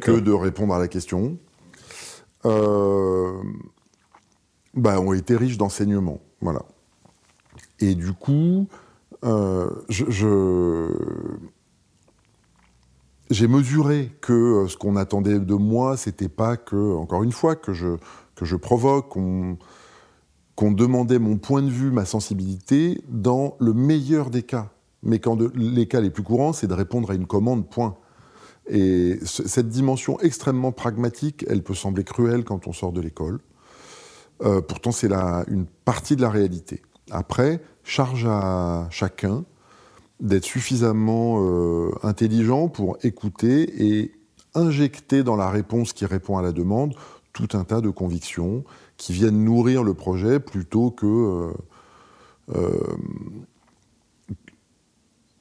que 0.00 0.18
de 0.20 0.32
répondre 0.32 0.74
à 0.74 0.78
la 0.78 0.88
question. 0.88 1.38
euh, 2.44 3.32
bah, 4.74 5.00
ont 5.00 5.12
été 5.12 5.36
riches 5.36 5.56
d'enseignements. 5.56 6.20
Voilà. 6.40 6.62
Et 7.80 7.94
du 7.94 8.12
coup, 8.12 8.68
euh, 9.26 9.68
j'ai 13.30 13.48
mesuré 13.48 14.12
que 14.20 14.32
euh, 14.32 14.68
ce 14.68 14.76
qu'on 14.76 14.96
attendait 14.96 15.40
de 15.40 15.54
moi, 15.54 15.96
c'était 15.96 16.28
pas 16.28 16.56
que, 16.56 16.94
encore 16.96 17.22
une 17.22 17.32
fois, 17.32 17.56
que 17.56 17.72
je, 17.72 17.96
que 18.34 18.44
je 18.44 18.56
provoque, 18.56 19.08
qu'on, 19.08 19.58
qu'on 20.54 20.70
demandait 20.70 21.18
mon 21.18 21.36
point 21.36 21.62
de 21.62 21.70
vue, 21.70 21.90
ma 21.90 22.04
sensibilité, 22.04 23.02
dans 23.08 23.56
le 23.58 23.72
meilleur 23.72 24.30
des 24.30 24.42
cas. 24.42 24.70
Mais 25.02 25.18
quand 25.18 25.38
les 25.54 25.86
cas 25.86 26.00
les 26.00 26.10
plus 26.10 26.22
courants, 26.22 26.52
c'est 26.52 26.66
de 26.66 26.74
répondre 26.74 27.10
à 27.10 27.14
une 27.14 27.26
commande, 27.26 27.68
point. 27.68 27.96
Et 28.68 29.20
cette 29.24 29.68
dimension 29.68 30.18
extrêmement 30.20 30.72
pragmatique, 30.72 31.44
elle 31.48 31.62
peut 31.62 31.74
sembler 31.74 32.02
cruelle 32.02 32.44
quand 32.44 32.66
on 32.66 32.72
sort 32.72 32.92
de 32.92 33.00
l'école. 33.00 33.38
Euh, 34.42 34.60
pourtant, 34.60 34.92
c'est 34.92 35.12
une 35.48 35.66
partie 35.84 36.16
de 36.16 36.22
la 36.22 36.30
réalité. 36.30 36.82
Après, 37.10 37.60
charge 37.86 38.26
à 38.26 38.88
chacun 38.90 39.44
d'être 40.20 40.44
suffisamment 40.44 41.38
euh, 41.40 41.90
intelligent 42.02 42.68
pour 42.68 42.98
écouter 43.02 43.86
et 43.86 44.12
injecter 44.54 45.22
dans 45.22 45.36
la 45.36 45.50
réponse 45.50 45.92
qui 45.92 46.04
répond 46.06 46.38
à 46.38 46.42
la 46.42 46.52
demande 46.52 46.94
tout 47.32 47.48
un 47.52 47.64
tas 47.64 47.80
de 47.80 47.90
convictions 47.90 48.64
qui 48.96 49.12
viennent 49.12 49.44
nourrir 49.44 49.82
le 49.82 49.94
projet 49.94 50.40
plutôt 50.40 50.90
que 50.90 51.52
euh, 52.54 52.96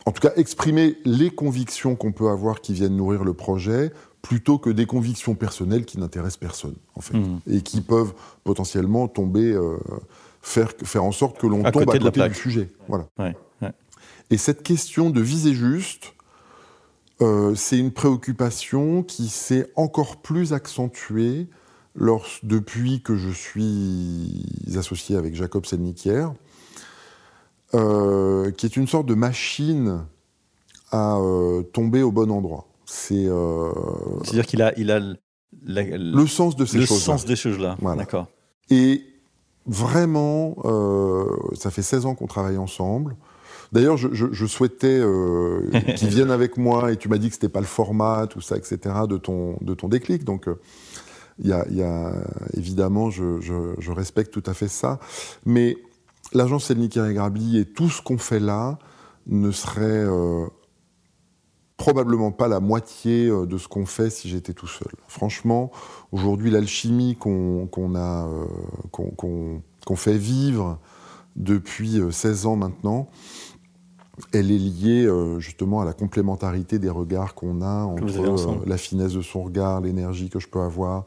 en 0.06 0.12
tout 0.12 0.22
cas 0.22 0.32
exprimer 0.36 0.98
les 1.04 1.30
convictions 1.30 1.96
qu'on 1.96 2.12
peut 2.12 2.30
avoir 2.30 2.62
qui 2.62 2.74
viennent 2.74 2.96
nourrir 2.96 3.24
le 3.24 3.34
projet, 3.34 3.92
plutôt 4.22 4.58
que 4.58 4.70
des 4.70 4.86
convictions 4.86 5.36
personnelles 5.36 5.86
qui 5.86 6.00
n'intéressent 6.00 6.38
personne, 6.38 6.76
en 6.96 7.02
fait, 7.02 7.18
mmh. 7.18 7.42
et 7.48 7.62
qui 7.62 7.82
peuvent 7.82 8.14
potentiellement 8.44 9.08
tomber, 9.08 9.52
euh, 9.52 9.78
faire, 10.46 10.72
faire 10.84 11.04
en 11.04 11.12
sorte 11.12 11.40
que 11.40 11.48
l'on 11.48 11.64
tombe 11.64 11.68
à 11.68 11.72
côté 11.72 12.30
du 12.30 12.36
sujet. 12.36 12.72
Voilà. 12.88 13.08
Et 14.32 14.38
cette 14.38 14.64
question 14.64 15.12
de 15.12 15.22
viser 15.22 15.54
juste, 15.54 16.14
euh, 17.22 17.54
c'est 17.54 17.78
une 17.78 17.92
préoccupation 17.92 19.04
qui 19.04 19.28
s'est 19.28 19.72
encore 19.76 20.18
plus 20.18 20.54
accentuée 20.54 21.48
depuis 22.44 23.02
que 23.02 23.16
je 23.16 23.30
suis 23.30 24.46
associé 24.76 25.16
avec 25.16 25.36
Jacob 25.36 25.66
Selnikier, 25.66 26.26
euh, 27.76 28.52
qui 28.52 28.66
est 28.66 28.76
une 28.78 28.88
sorte 28.88 29.06
de 29.06 29.14
machine 29.14 30.06
à 30.92 31.18
euh, 31.18 31.62
tomber 31.62 32.02
au 32.02 32.12
bon 32.12 32.32
endroit. 32.32 32.68
C'est. 32.86 33.26
Euh, 33.28 33.72
à 34.28 34.32
dire 34.32 34.46
qu'il 34.46 34.62
a, 34.62 34.78
il 34.78 34.92
a 34.92 35.00
le 35.00 36.28
sens 36.28 36.56
de 36.56 36.66
ces 36.66 36.80
choses. 36.80 36.98
Le 36.98 37.02
sens 37.02 37.26
des 37.26 37.36
choses-là. 37.36 37.78
D'accord. 37.96 38.28
Et 38.70 39.04
vraiment, 39.66 40.56
ça 41.54 41.72
fait 41.72 41.82
16 41.82 42.06
ans 42.06 42.16
qu'on 42.16 42.28
travaille 42.28 42.58
ensemble. 42.58 43.16
D'ailleurs, 43.72 43.98
je, 43.98 44.46
souhaitais 44.46 45.02
qu'il 45.96 46.10
vienne 46.10 46.32
avec 46.32 46.58
moi 46.58 46.92
et 46.92 46.98
tu 46.98 47.10
m'as 47.10 47.18
dit 47.18 47.28
que 47.28 47.34
c'était 47.34 47.50
pas 47.50 47.62
le 47.62 47.66
format, 47.66 48.28
tout 48.28 48.42
ça, 48.42 48.58
etc. 48.58 48.78
de 49.10 49.18
ton 49.18 49.58
de 49.62 49.74
ton 49.74 49.88
déclic. 49.88 50.24
Donc, 50.24 50.48
il 51.40 51.50
y, 51.50 51.82
a, 51.82 52.14
évidemment, 52.56 53.10
je, 53.10 53.42
je, 53.42 53.92
respecte 53.92 54.32
tout 54.32 54.44
à 54.46 54.54
fait 54.54 54.70
ça, 54.70 55.00
mais 55.46 55.78
l'agence 56.34 56.66
Selniker 56.66 57.06
et 57.06 57.14
Grabli 57.14 57.60
et 57.60 57.66
tout 57.66 57.90
ce 57.90 58.02
qu'on 58.02 58.18
fait 58.18 58.40
là 58.40 58.80
ne 59.28 59.52
serait 59.52 59.82
euh, 59.82 60.48
probablement 61.78 62.32
pas 62.32 62.48
la 62.48 62.60
moitié 62.60 63.28
euh, 63.28 63.46
de 63.46 63.58
ce 63.58 63.68
qu'on 63.68 63.86
fait 63.86 64.10
si 64.10 64.30
j'étais 64.30 64.54
tout 64.54 64.68
seul. 64.68 64.92
Franchement, 65.08 65.72
aujourd'hui, 66.12 66.52
l'alchimie 66.52 67.16
qu'on 67.16 67.96
a, 67.96 68.28
euh, 68.28 68.46
qu'on 68.92 69.96
fait 69.96 70.18
vivre 70.18 70.80
depuis 71.36 72.02
16 72.10 72.46
ans 72.46 72.56
maintenant, 72.56 73.08
elle 74.32 74.50
est 74.50 74.58
liée 74.58 75.10
justement 75.40 75.82
à 75.82 75.86
la 75.86 75.92
complémentarité 75.92 76.80
des 76.80 76.90
regards 76.90 77.36
qu'on 77.36 77.62
a 77.62 77.84
entre 77.84 78.66
la 78.66 78.78
finesse 78.78 79.12
de 79.12 79.22
son 79.22 79.44
regard, 79.44 79.82
l'énergie 79.82 80.30
que 80.30 80.40
je 80.40 80.48
peux 80.48 80.62
avoir, 80.62 81.04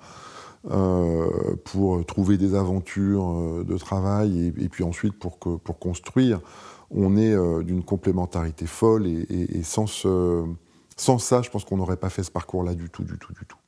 euh, 0.71 1.55
pour 1.65 2.05
trouver 2.05 2.37
des 2.37 2.57
aventures 2.57 3.31
euh, 3.31 3.65
de 3.65 3.79
travail 3.79 4.53
et, 4.59 4.69
puis 4.69 4.83
ensuite 4.83 5.17
pour, 5.17 5.39
que, 5.39 5.57
pour 5.57 5.79
construire, 5.79 6.41
on 6.91 7.17
est 7.17 7.33
euh, 7.33 7.63
d'une 7.63 7.83
complémentarité 7.83 8.67
folle 8.67 9.07
et, 9.07 9.63
sans, 9.63 9.87
sans 9.87 11.19
ça, 11.19 11.43
je 11.43 11.51
pense 11.51 11.65
qu'on 11.65 11.77
n'aurait 11.77 11.97
pas 11.97 12.11
fait 12.11 12.23
ce 12.23 12.31
parcours-là 12.31 12.75
du 12.75 12.89
tout, 12.91 13.05
du 13.05 13.19
tout, 13.19 13.33
du 13.33 13.45
tout. 13.47 13.59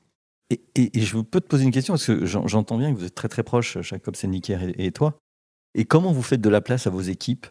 Et, 0.51 0.91
je 1.01 1.19
peux 1.19 1.41
te 1.41 1.47
poser 1.47 1.65
une 1.65 1.71
question, 1.71 1.95
parce 1.95 2.07
que 2.07 2.27
j'entends 2.27 2.77
bien 2.77 2.93
que 2.93 2.99
vous 2.99 3.05
êtes 3.05 3.15
très 3.15 3.29
très 3.29 3.45
proches, 3.45 3.79
Jacob 3.83 4.17
Senniker 4.17 4.59
et, 4.77 4.91
toi. 4.91 5.19
Et 5.75 5.85
comment 5.85 6.13
vous 6.13 6.23
faites 6.23 6.41
de 6.41 6.49
la 6.49 6.61
place 6.61 6.87
à 6.87 6.91
vos 6.91 7.01
équipes? 7.01 7.47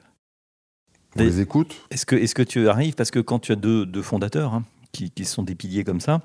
On 1.15 1.21
les 1.21 1.39
écoute. 1.39 1.75
Est-ce 1.89 2.05
que, 2.05 2.15
est 2.15 2.33
que 2.33 2.43
tu 2.43 2.67
arrives, 2.67 2.95
parce 2.95 3.09
que 3.09 3.19
quand 3.19 3.39
tu 3.39 3.53
as 3.53 3.55
deux, 3.55 3.85
deux 3.85 4.01
fondateurs 4.01 4.53
hein, 4.53 4.65
qui, 4.91 5.11
qui, 5.11 5.25
sont 5.25 5.43
des 5.43 5.55
piliers 5.55 5.83
comme 5.83 6.01
ça, 6.01 6.21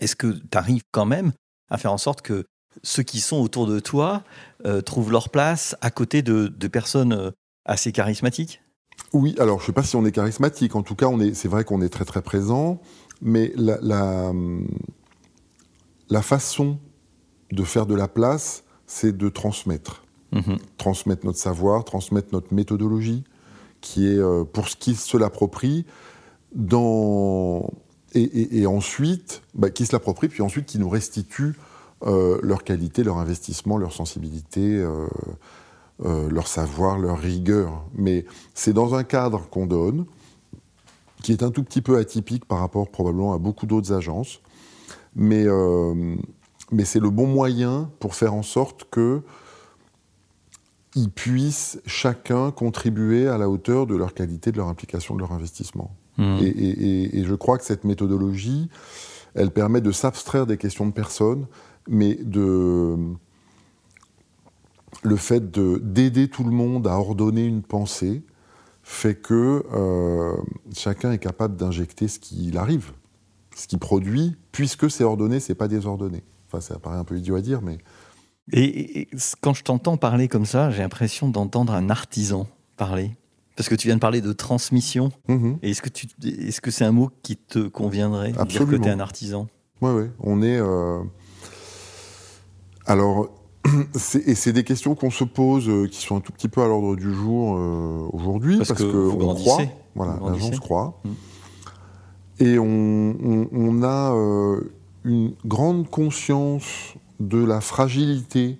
est-ce 0.00 0.16
que 0.16 0.32
tu 0.32 0.58
arrives 0.58 0.82
quand 0.90 1.06
même 1.06 1.32
à 1.70 1.78
faire 1.78 1.92
en 1.92 1.98
sorte 1.98 2.22
que 2.22 2.44
ceux 2.82 3.02
qui 3.02 3.20
sont 3.20 3.38
autour 3.38 3.66
de 3.66 3.80
toi 3.80 4.24
euh, 4.64 4.80
trouvent 4.80 5.10
leur 5.10 5.28
place 5.30 5.76
à 5.80 5.90
côté 5.90 6.22
de, 6.22 6.48
personnes 6.68 7.12
euh, 7.12 7.30
assez 7.64 7.92
charismatiques? 7.92 8.62
Oui, 9.12 9.34
alors 9.38 9.58
je 9.58 9.64
ne 9.64 9.66
sais 9.66 9.72
pas 9.72 9.82
si 9.82 9.96
on 9.96 10.04
est 10.04 10.12
charismatique. 10.12 10.76
En 10.76 10.82
tout 10.82 10.94
cas, 10.94 11.08
c'est 11.34 11.48
vrai 11.48 11.64
qu'on 11.64 11.82
est 11.82 11.88
très 11.88 12.04
très 12.04 12.22
présent, 12.22 12.80
mais 13.22 13.52
la, 13.56 13.78
la, 16.08 16.22
façon 16.22 16.78
de 17.50 17.64
faire 17.64 17.86
de 17.86 17.94
la 17.94 18.08
place, 18.08 18.64
c'est 18.86 19.16
de 19.16 19.28
transmettre. 19.28 20.04
Mhm. 20.32 20.58
Transmettre 20.78 21.26
notre 21.26 21.38
savoir, 21.38 21.84
transmettre 21.84 22.28
notre 22.32 22.54
méthodologie, 22.54 23.24
qui 23.80 24.06
est 24.06 24.18
euh, 24.18 24.44
pour 24.44 24.68
ce 24.68 24.76
qui 24.76 24.94
se 24.94 25.16
l'approprie, 25.16 25.86
dans... 26.54 27.68
et, 28.14 28.66
ensuite, 28.66 29.42
bah, 29.54 29.70
qui 29.70 29.86
se 29.86 29.92
l'approprie, 29.92 30.28
puis 30.28 30.42
ensuite 30.42 30.66
qui 30.66 30.78
nous 30.78 30.88
restitue 30.88 31.54
euh, 32.06 32.38
leur 32.42 32.64
qualité, 32.64 33.04
leur 33.04 33.18
investissement, 33.18 33.76
leur 33.76 33.92
sensibilité, 33.92 34.60
euh, 34.62 35.06
euh, 36.04 36.28
leur 36.30 36.46
savoir, 36.46 36.98
leur 36.98 37.18
rigueur. 37.18 37.84
Mais 37.94 38.24
c'est 38.54 38.72
dans 38.72 38.94
un 38.94 39.04
cadre 39.04 39.48
qu'on 39.50 39.66
donne, 39.66 40.06
qui 41.22 41.32
est 41.32 41.42
un 41.42 41.50
tout 41.50 41.62
petit 41.62 41.82
peu 41.82 41.98
atypique 41.98 42.44
par 42.44 42.60
rapport 42.60 42.88
probablement 42.88 43.34
à 43.34 43.38
beaucoup 43.38 43.66
d'autres 43.66 43.92
agences. 43.92 44.40
Mais, 45.16 45.44
mais 46.70 46.84
c'est 46.84 47.00
le 47.00 47.10
bon 47.10 47.26
moyen 47.26 47.90
pour 47.98 48.14
faire 48.14 48.32
en 48.32 48.44
sorte 48.44 48.84
que 48.90 49.22
ils 50.94 51.10
puissent 51.10 51.80
chacun 51.84 52.52
contribuer 52.52 53.26
à 53.26 53.38
la 53.38 53.50
hauteur 53.50 53.86
de 53.86 53.96
leur 53.96 54.14
qualité, 54.14 54.52
de 54.52 54.56
leur 54.56 54.68
implication, 54.68 55.16
de 55.16 55.20
leur 55.20 55.32
investissement. 55.32 55.90
Mmh. 56.16 56.38
et, 56.42 57.24
je 57.24 57.34
crois 57.34 57.58
que 57.58 57.64
cette 57.64 57.84
méthodologie, 57.84 58.68
elle 59.34 59.50
permet 59.50 59.80
de 59.80 59.90
s'abstraire 59.90 60.46
des 60.46 60.56
questions 60.56 60.86
de 60.86 60.92
personnes 60.92 61.46
mais 61.88 62.14
de 62.14 62.96
le 65.02 65.16
fait 65.16 65.50
d'aider 65.50 66.28
tout 66.28 66.44
le 66.44 66.50
monde 66.50 66.86
à 66.86 66.98
ordonner 66.98 67.44
une 67.44 67.62
pensée 67.62 68.22
fait 68.82 69.14
que 69.14 69.64
euh, 69.72 70.36
chacun 70.74 71.12
est 71.12 71.18
capable 71.18 71.56
d'injecter 71.56 72.08
ce 72.08 72.18
qu'il 72.18 72.56
arrive, 72.58 72.92
ce 73.54 73.66
qu'il 73.66 73.78
produit, 73.78 74.36
puisque 74.52 74.90
c'est 74.90 75.04
ordonné, 75.04 75.40
c'est 75.40 75.54
pas 75.54 75.68
désordonné. 75.68 76.24
Enfin, 76.48 76.60
ça 76.60 76.78
paraît 76.78 76.96
un 76.96 77.04
peu 77.04 77.16
idiot 77.16 77.36
à 77.36 77.40
dire, 77.40 77.62
mais. 77.62 77.78
Et, 78.52 79.08
quand 79.40 79.54
je 79.54 79.62
t'entends 79.62 79.96
parler 79.96 80.26
comme 80.26 80.46
ça, 80.46 80.70
j'ai 80.70 80.82
l'impression 80.82 81.28
d'entendre 81.28 81.72
un 81.72 81.88
artisan 81.88 82.48
parler. 82.76 83.16
Parce 83.56 83.68
que 83.68 83.74
tu 83.74 83.86
viens 83.86 83.96
de 83.96 84.00
parler 84.00 84.20
de 84.20 84.32
transmission. 84.32 85.12
Mm-hmm. 85.28 85.58
Est-ce 85.62 85.82
que, 85.82 85.88
est 85.88 86.50
-ce 86.50 86.70
c'est 86.70 86.84
un 86.84 86.92
mot 86.92 87.10
qui 87.22 87.36
te 87.36 87.68
conviendrait 87.68 88.32
de 88.32 88.44
dire 88.44 88.66
que 88.66 88.76
tu 88.76 88.88
es 88.88 88.90
un 88.90 89.00
artisan? 89.00 89.46
Oui, 89.82 89.90
oui. 89.92 90.04
On 90.18 90.42
est. 90.42 90.58
Euh, 90.58 91.02
alors, 92.86 93.28
et 94.26 94.34
c'est 94.34 94.52
des 94.52 94.64
questions 94.64 94.94
qu'on 94.94 95.10
se 95.10 95.24
pose, 95.24 95.68
euh, 95.68 95.86
qui 95.86 96.00
sont 96.00 96.16
un 96.16 96.20
tout 96.20 96.32
petit 96.32 96.48
peu 96.48 96.62
à 96.62 96.68
l'ordre 96.68 96.96
du 96.96 97.12
jour 97.12 97.56
euh, 97.56 98.08
aujourd'hui, 98.12 98.58
parce, 98.58 98.68
parce 98.68 98.82
que, 98.82 98.86
on 98.86 99.34
croit, 99.34 99.62
voilà, 99.94 100.18
l'agence 100.24 100.58
croit, 100.60 101.00
mm. 101.04 102.44
et 102.44 102.58
on, 102.58 103.82
a 103.82 104.14
euh, 104.14 104.60
une 105.04 105.32
grande 105.44 105.88
conscience 105.88 106.94
de 107.18 107.42
la 107.42 107.60
fragilité 107.60 108.58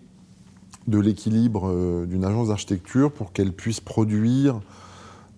de 0.86 0.98
l'équilibre 0.98 2.04
d'une 2.06 2.24
agence 2.24 2.48
d'architecture 2.48 3.12
pour 3.12 3.32
qu'elle 3.32 3.52
puisse 3.52 3.80
produire 3.80 4.60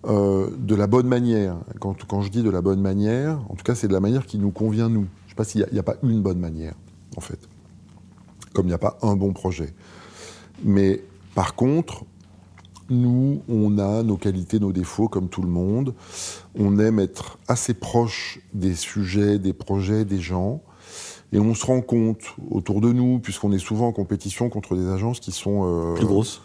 de 0.05 0.75
la 0.75 0.87
bonne 0.87 1.07
manière. 1.07 1.57
Quand, 1.79 1.95
quand, 2.05 2.21
je 2.21 2.31
dis 2.31 2.41
de 2.41 2.49
la 2.49 2.61
bonne 2.61 2.81
manière, 2.81 3.39
en 3.49 3.55
tout 3.55 3.63
cas, 3.63 3.75
c'est 3.75 3.87
de 3.87 3.93
la 3.93 3.99
manière 3.99 4.25
qui 4.25 4.39
nous 4.39 4.51
convient 4.51 4.89
nous. 4.89 5.05
Je 5.21 5.25
ne 5.25 5.29
sais 5.29 5.35
pas 5.35 5.43
s'il 5.43 5.65
n'y 5.71 5.77
a, 5.77 5.81
a, 5.81 5.83
pas 5.83 5.95
une 6.01 6.21
bonne 6.21 6.39
manière, 6.39 6.73
en 7.15 7.21
fait 7.21 7.39
comme 8.53 8.65
il 8.65 8.69
n'y 8.69 8.75
a 8.75 8.79
pas 8.79 8.97
un 9.01 9.15
bon 9.15 9.33
projet. 9.33 9.73
Mais 10.63 11.03
par 11.35 11.55
contre, 11.55 12.05
nous, 12.89 13.41
on 13.49 13.77
a 13.79 14.03
nos 14.03 14.17
qualités, 14.17 14.59
nos 14.59 14.71
défauts, 14.71 15.07
comme 15.07 15.29
tout 15.29 15.41
le 15.41 15.47
monde. 15.47 15.93
On 16.55 16.79
aime 16.79 16.99
être 16.99 17.37
assez 17.47 17.73
proche 17.73 18.39
des 18.53 18.75
sujets, 18.75 19.39
des 19.39 19.53
projets, 19.53 20.05
des 20.05 20.19
gens. 20.19 20.61
Et 21.31 21.39
on 21.39 21.55
se 21.55 21.65
rend 21.65 21.81
compte 21.81 22.35
autour 22.51 22.79
de 22.81 22.91
nous, 22.91 23.19
puisqu'on 23.19 23.51
est 23.51 23.59
souvent 23.59 23.87
en 23.87 23.91
compétition 23.91 24.49
contre 24.49 24.75
des 24.75 24.87
agences 24.87 25.19
qui 25.19 25.31
sont... 25.31 25.63
Euh, 25.65 25.93
plus 25.95 26.05
grosses 26.05 26.41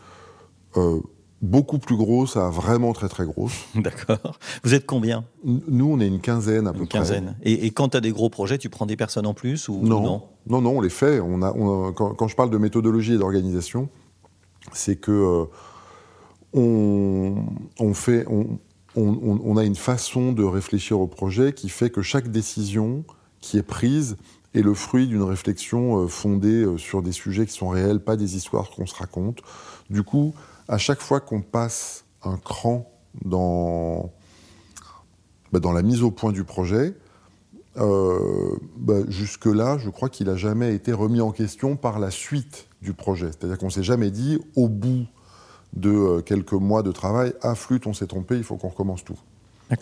euh, 0.76 1.00
Beaucoup 1.40 1.78
plus 1.78 1.96
grosses 1.96 2.36
à 2.36 2.50
vraiment 2.50 2.92
très 2.92 3.08
très 3.08 3.24
grosses. 3.24 3.66
D'accord. 3.76 4.40
Vous 4.64 4.74
êtes 4.74 4.86
combien? 4.86 5.24
Nous, 5.44 5.86
on 5.86 6.00
est 6.00 6.08
une 6.08 6.20
quinzaine 6.20 6.66
à 6.66 6.72
peu 6.72 6.80
une 6.80 6.88
quinzaine. 6.88 7.36
Et, 7.42 7.70
quand 7.70 7.90
tu 7.90 7.96
as 7.96 8.00
des 8.00 8.10
gros 8.10 8.28
projets, 8.28 8.58
tu 8.58 8.68
prends 8.68 8.86
des 8.86 8.96
personnes 8.96 9.26
en 9.26 9.34
plus 9.34 9.68
ou 9.68 9.80
non 9.82 10.24
Non, 10.48 10.60
non, 10.60 10.78
on 10.78 10.80
les 10.80 10.90
fait. 10.90 11.20
On 11.20 11.42
a, 11.42 11.52
quand, 11.92 12.26
je 12.26 12.34
parle 12.34 12.50
de 12.50 12.58
méthodologie 12.58 13.14
et 13.14 13.18
d'organisation, 13.18 13.88
c'est 14.72 14.96
que 14.96 15.12
euh, 15.12 15.44
on, 17.78 17.94
fait, 17.94 18.26
on, 18.96 19.56
a 19.56 19.64
une 19.64 19.76
façon 19.76 20.32
de 20.32 20.42
réfléchir 20.42 20.98
au 20.98 21.06
projet 21.06 21.52
qui 21.52 21.68
fait 21.68 21.90
que 21.90 22.02
chaque 22.02 22.32
décision 22.32 23.04
qui 23.40 23.58
est 23.58 23.62
prise 23.62 24.16
est 24.54 24.62
le 24.62 24.74
fruit 24.74 25.06
d'une 25.06 25.22
réflexion 25.22 26.02
euh, 26.02 26.08
fondée 26.08 26.64
euh, 26.64 26.78
sur 26.78 27.02
des 27.02 27.12
sujets 27.12 27.46
qui 27.46 27.52
sont 27.52 27.68
réels, 27.68 28.00
pas 28.00 28.16
des 28.16 28.34
histoires 28.34 28.70
qu'on 28.70 28.86
se 28.86 28.94
raconte. 28.94 29.42
Du 29.90 30.02
coup, 30.02 30.34
à 30.68 30.78
chaque 30.78 31.00
fois 31.00 31.20
qu'on 31.20 31.42
passe 31.42 32.04
un 32.22 32.36
cran 32.36 32.90
dans, 33.24 34.12
bah, 35.52 35.60
dans 35.60 35.72
la 35.72 35.82
mise 35.82 36.02
au 36.02 36.10
point 36.10 36.32
du 36.32 36.44
projet, 36.44 36.94
euh, 37.78 38.56
bah, 38.76 39.00
jusque-là, 39.08 39.78
je 39.78 39.88
crois 39.90 40.08
qu'il 40.08 40.26
n'a 40.26 40.36
jamais 40.36 40.74
été 40.74 40.92
remis 40.92 41.20
en 41.20 41.32
question 41.32 41.76
par 41.76 41.98
la 41.98 42.10
suite 42.10 42.68
du 42.82 42.92
projet. 42.92 43.28
C'est-à-dire 43.28 43.58
qu'on 43.58 43.66
ne 43.66 43.70
s'est 43.72 43.82
jamais 43.82 44.10
dit, 44.10 44.38
au 44.56 44.68
bout 44.68 45.06
de 45.74 45.90
euh, 45.90 46.20
quelques 46.20 46.52
mois 46.52 46.82
de 46.82 46.92
travail, 46.92 47.32
ah 47.42 47.54
flûte, 47.54 47.86
on 47.86 47.92
s'est 47.92 48.06
trompé, 48.06 48.36
il 48.36 48.44
faut 48.44 48.56
qu'on 48.56 48.68
recommence 48.68 49.04
tout. 49.04 49.18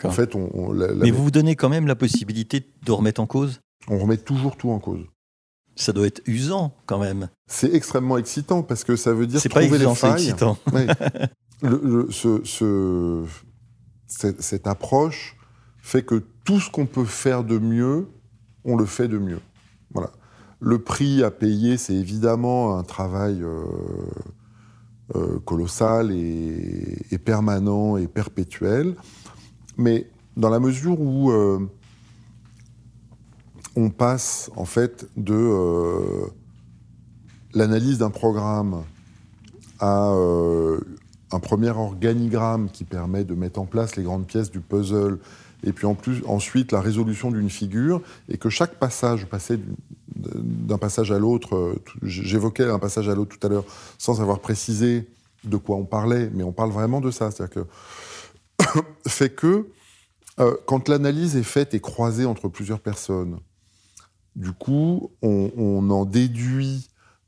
En 0.03 0.11
fait, 0.11 0.35
on, 0.35 0.73
Mais 0.73 1.11
vous 1.11 1.23
vous 1.23 1.31
donnez 1.31 1.55
quand 1.55 1.69
même 1.69 1.87
la 1.87 1.95
possibilité 1.95 2.67
de 2.85 2.91
remettre 2.91 3.21
en 3.21 3.25
cause? 3.25 3.61
On 3.87 3.97
remet 3.97 4.17
toujours 4.17 4.57
tout 4.57 4.69
en 4.69 4.79
cause. 4.79 5.05
Ça 5.77 5.93
doit 5.93 6.07
être 6.07 6.21
usant 6.25 6.73
quand 6.87 6.99
même. 6.99 7.29
C'est 7.47 7.73
extrêmement 7.73 8.17
excitant 8.17 8.61
parce 8.61 8.83
que 8.83 8.97
ça 8.97 9.13
veut 9.13 9.25
dire 9.25 9.41
trouver 9.41 9.69
pas 9.69 9.77
les 9.77 9.95
failles. 9.95 10.13
excitant. 10.13 10.57
ce, 12.11 13.25
cette, 14.07 14.67
approche 14.67 15.37
fait 15.79 16.03
que 16.03 16.23
tout 16.43 16.59
ce 16.59 16.69
qu'on 16.69 16.85
peut 16.85 17.05
faire 17.05 17.45
de 17.45 17.57
mieux, 17.57 18.09
on 18.65 18.75
le 18.75 18.85
fait 18.85 19.07
de 19.07 19.17
mieux. 19.17 19.39
Voilà. 19.93 20.11
Le 20.59 20.79
prix 20.79 21.23
à 21.23 21.31
payer, 21.31 21.77
c'est 21.77 21.93
évidemment 21.93 22.77
un 22.77 22.83
travail 22.83 23.41
euh, 23.41 23.63
euh, 25.15 25.39
colossal 25.45 26.11
et, 26.11 27.17
permanent 27.23 27.95
et 27.95 28.07
perpétuel. 28.07 28.95
Mais 29.77 30.09
dans 30.35 30.49
la 30.49 30.59
mesure 30.59 30.99
où 30.99 31.31
euh, 31.31 31.59
on 33.75 33.89
passe 33.89 34.51
en 34.55 34.65
fait 34.65 35.07
de 35.15 36.27
l'analyse 37.57 37.97
d'un 37.97 38.09
programme 38.09 38.83
à 39.79 40.13
un 41.31 41.39
premier 41.39 41.69
organigramme 41.69 42.69
qui 42.69 42.83
permet 42.83 43.23
de 43.23 43.35
mettre 43.35 43.59
en 43.59 43.65
place 43.65 43.95
les 43.95 44.03
grandes 44.03 44.25
pièces 44.25 44.49
du 44.49 44.59
puzzle 44.59 45.19
et 45.63 45.73
puis 45.73 45.85
en 45.85 45.95
plus, 45.95 46.23
ensuite 46.27 46.71
la 46.71 46.81
résolution 46.81 47.31
d'une 47.31 47.49
figure, 47.49 48.01
et 48.29 48.37
que 48.37 48.49
chaque 48.49 48.75
passage 48.75 49.25
passait 49.25 49.59
d'un 50.15 50.77
passage 50.77 51.11
à 51.11 51.19
l'autre, 51.19 51.55
euh, 51.55 51.75
j'évoquais 52.03 52.65
un 52.65 52.79
passage 52.79 53.09
à 53.09 53.15
l'autre 53.15 53.37
tout 53.37 53.45
à 53.45 53.49
l'heure, 53.49 53.65
sans 53.97 54.21
avoir 54.21 54.39
précisé 54.39 55.07
de 55.43 55.57
quoi 55.57 55.75
on 55.75 55.85
parlait, 55.85 56.29
mais 56.33 56.43
on 56.43 56.51
parle 56.51 56.71
vraiment 56.71 57.01
de 57.01 57.11
ça, 57.11 57.31
c'est-à-dire 57.31 57.65
que 58.63 58.79
fait 59.07 59.29
que 59.29 59.67
euh, 60.39 60.55
quand 60.67 60.89
l'analyse 60.89 61.35
est 61.35 61.43
faite 61.43 61.73
et 61.73 61.79
croisée 61.79 62.25
entre 62.25 62.49
plusieurs 62.49 62.79
personnes, 62.79 63.39
du 64.35 64.51
coup, 64.51 65.11
on, 65.23 65.89
en 65.89 66.05
déduit 66.05 66.87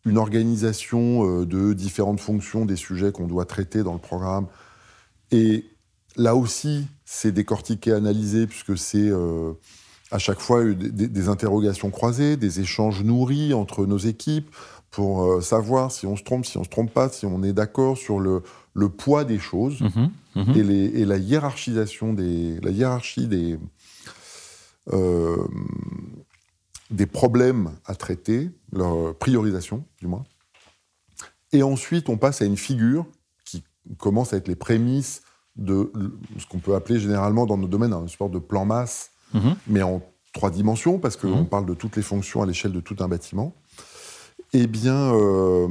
une 0.09 0.17
organisation 0.17 1.41
euh, 1.41 1.45
de 1.45 1.73
différentes 1.73 2.19
fonctions 2.19 2.65
des 2.65 2.75
sujets 2.75 3.11
qu'on 3.11 3.27
doit 3.27 3.45
traiter 3.45 3.83
dans 3.83 3.93
le 3.93 3.99
programme, 3.99 4.47
et 5.31 5.65
là 6.15 6.35
aussi, 6.35 6.87
c'est 7.05 7.31
décortiqué, 7.31 7.91
analysé, 7.91 8.47
puisque 8.47 8.77
c'est 8.77 9.09
euh, 9.09 9.53
à 10.11 10.17
chaque 10.17 10.39
fois 10.39 10.63
des, 10.65 11.29
interrogations 11.29 11.91
croisées, 11.91 12.35
des 12.37 12.59
échanges 12.59 13.03
nourris 13.03 13.53
entre 13.53 13.85
nos 13.85 13.97
équipes 13.97 14.49
pour 14.91 15.23
euh, 15.23 15.41
savoir 15.41 15.91
si 15.91 16.07
on 16.07 16.15
se 16.15 16.23
trompe, 16.23 16.45
si 16.45 16.57
on 16.57 16.63
se 16.63 16.69
trompe 16.69 16.91
pas, 16.91 17.09
si 17.09 17.25
on 17.25 17.43
est 17.43 17.53
d'accord 17.53 17.97
sur 17.97 18.19
le, 18.19 18.41
poids 18.97 19.23
des 19.23 19.39
choses 19.39 19.81
mhm, 19.81 20.11
mhm. 20.35 20.91
Et, 20.95 21.05
la 21.05 21.17
hiérarchisation 21.17 22.13
des, 22.13 22.59
la 22.61 22.71
hiérarchie 22.71 23.27
des, 23.27 23.59
euh, 24.93 25.47
des 26.89 27.05
problèmes 27.05 27.71
à 27.85 27.95
traiter, 27.95 28.49
leur 28.71 29.15
priorisation 29.15 29.85
du 29.99 30.07
moins. 30.07 30.23
Et 31.51 31.63
ensuite, 31.63 32.09
on 32.09 32.17
passe 32.17 32.41
à 32.41 32.45
une 32.45 32.57
figure 32.57 33.05
qui 33.45 33.63
commence 33.97 34.33
à 34.33 34.37
être 34.37 34.47
les 34.47 34.55
prémices 34.55 35.21
de 35.55 35.91
ce 36.37 36.45
qu'on 36.45 36.59
peut 36.59 36.75
appeler 36.75 36.99
généralement 36.99 37.45
dans 37.45 37.57
nos 37.57 37.67
domaines 37.67 37.93
un 37.93 38.07
sport 38.07 38.29
de 38.29 38.39
plan 38.39 38.65
masse, 38.65 39.11
mhm. 39.33 39.55
mais 39.67 39.81
en 39.81 40.01
trois 40.33 40.51
dimensions, 40.51 40.99
parce 40.99 41.17
qu'on 41.17 41.41
mhm. 41.41 41.49
parle 41.49 41.65
de 41.65 41.73
toutes 41.73 41.95
les 41.95 42.01
fonctions 42.01 42.41
à 42.41 42.45
l'échelle 42.45 42.71
de 42.71 42.79
tout 42.79 42.95
un 42.99 43.07
bâtiment, 43.07 43.55
eh 44.53 44.67
bien, 44.67 45.13
euh, 45.13 45.67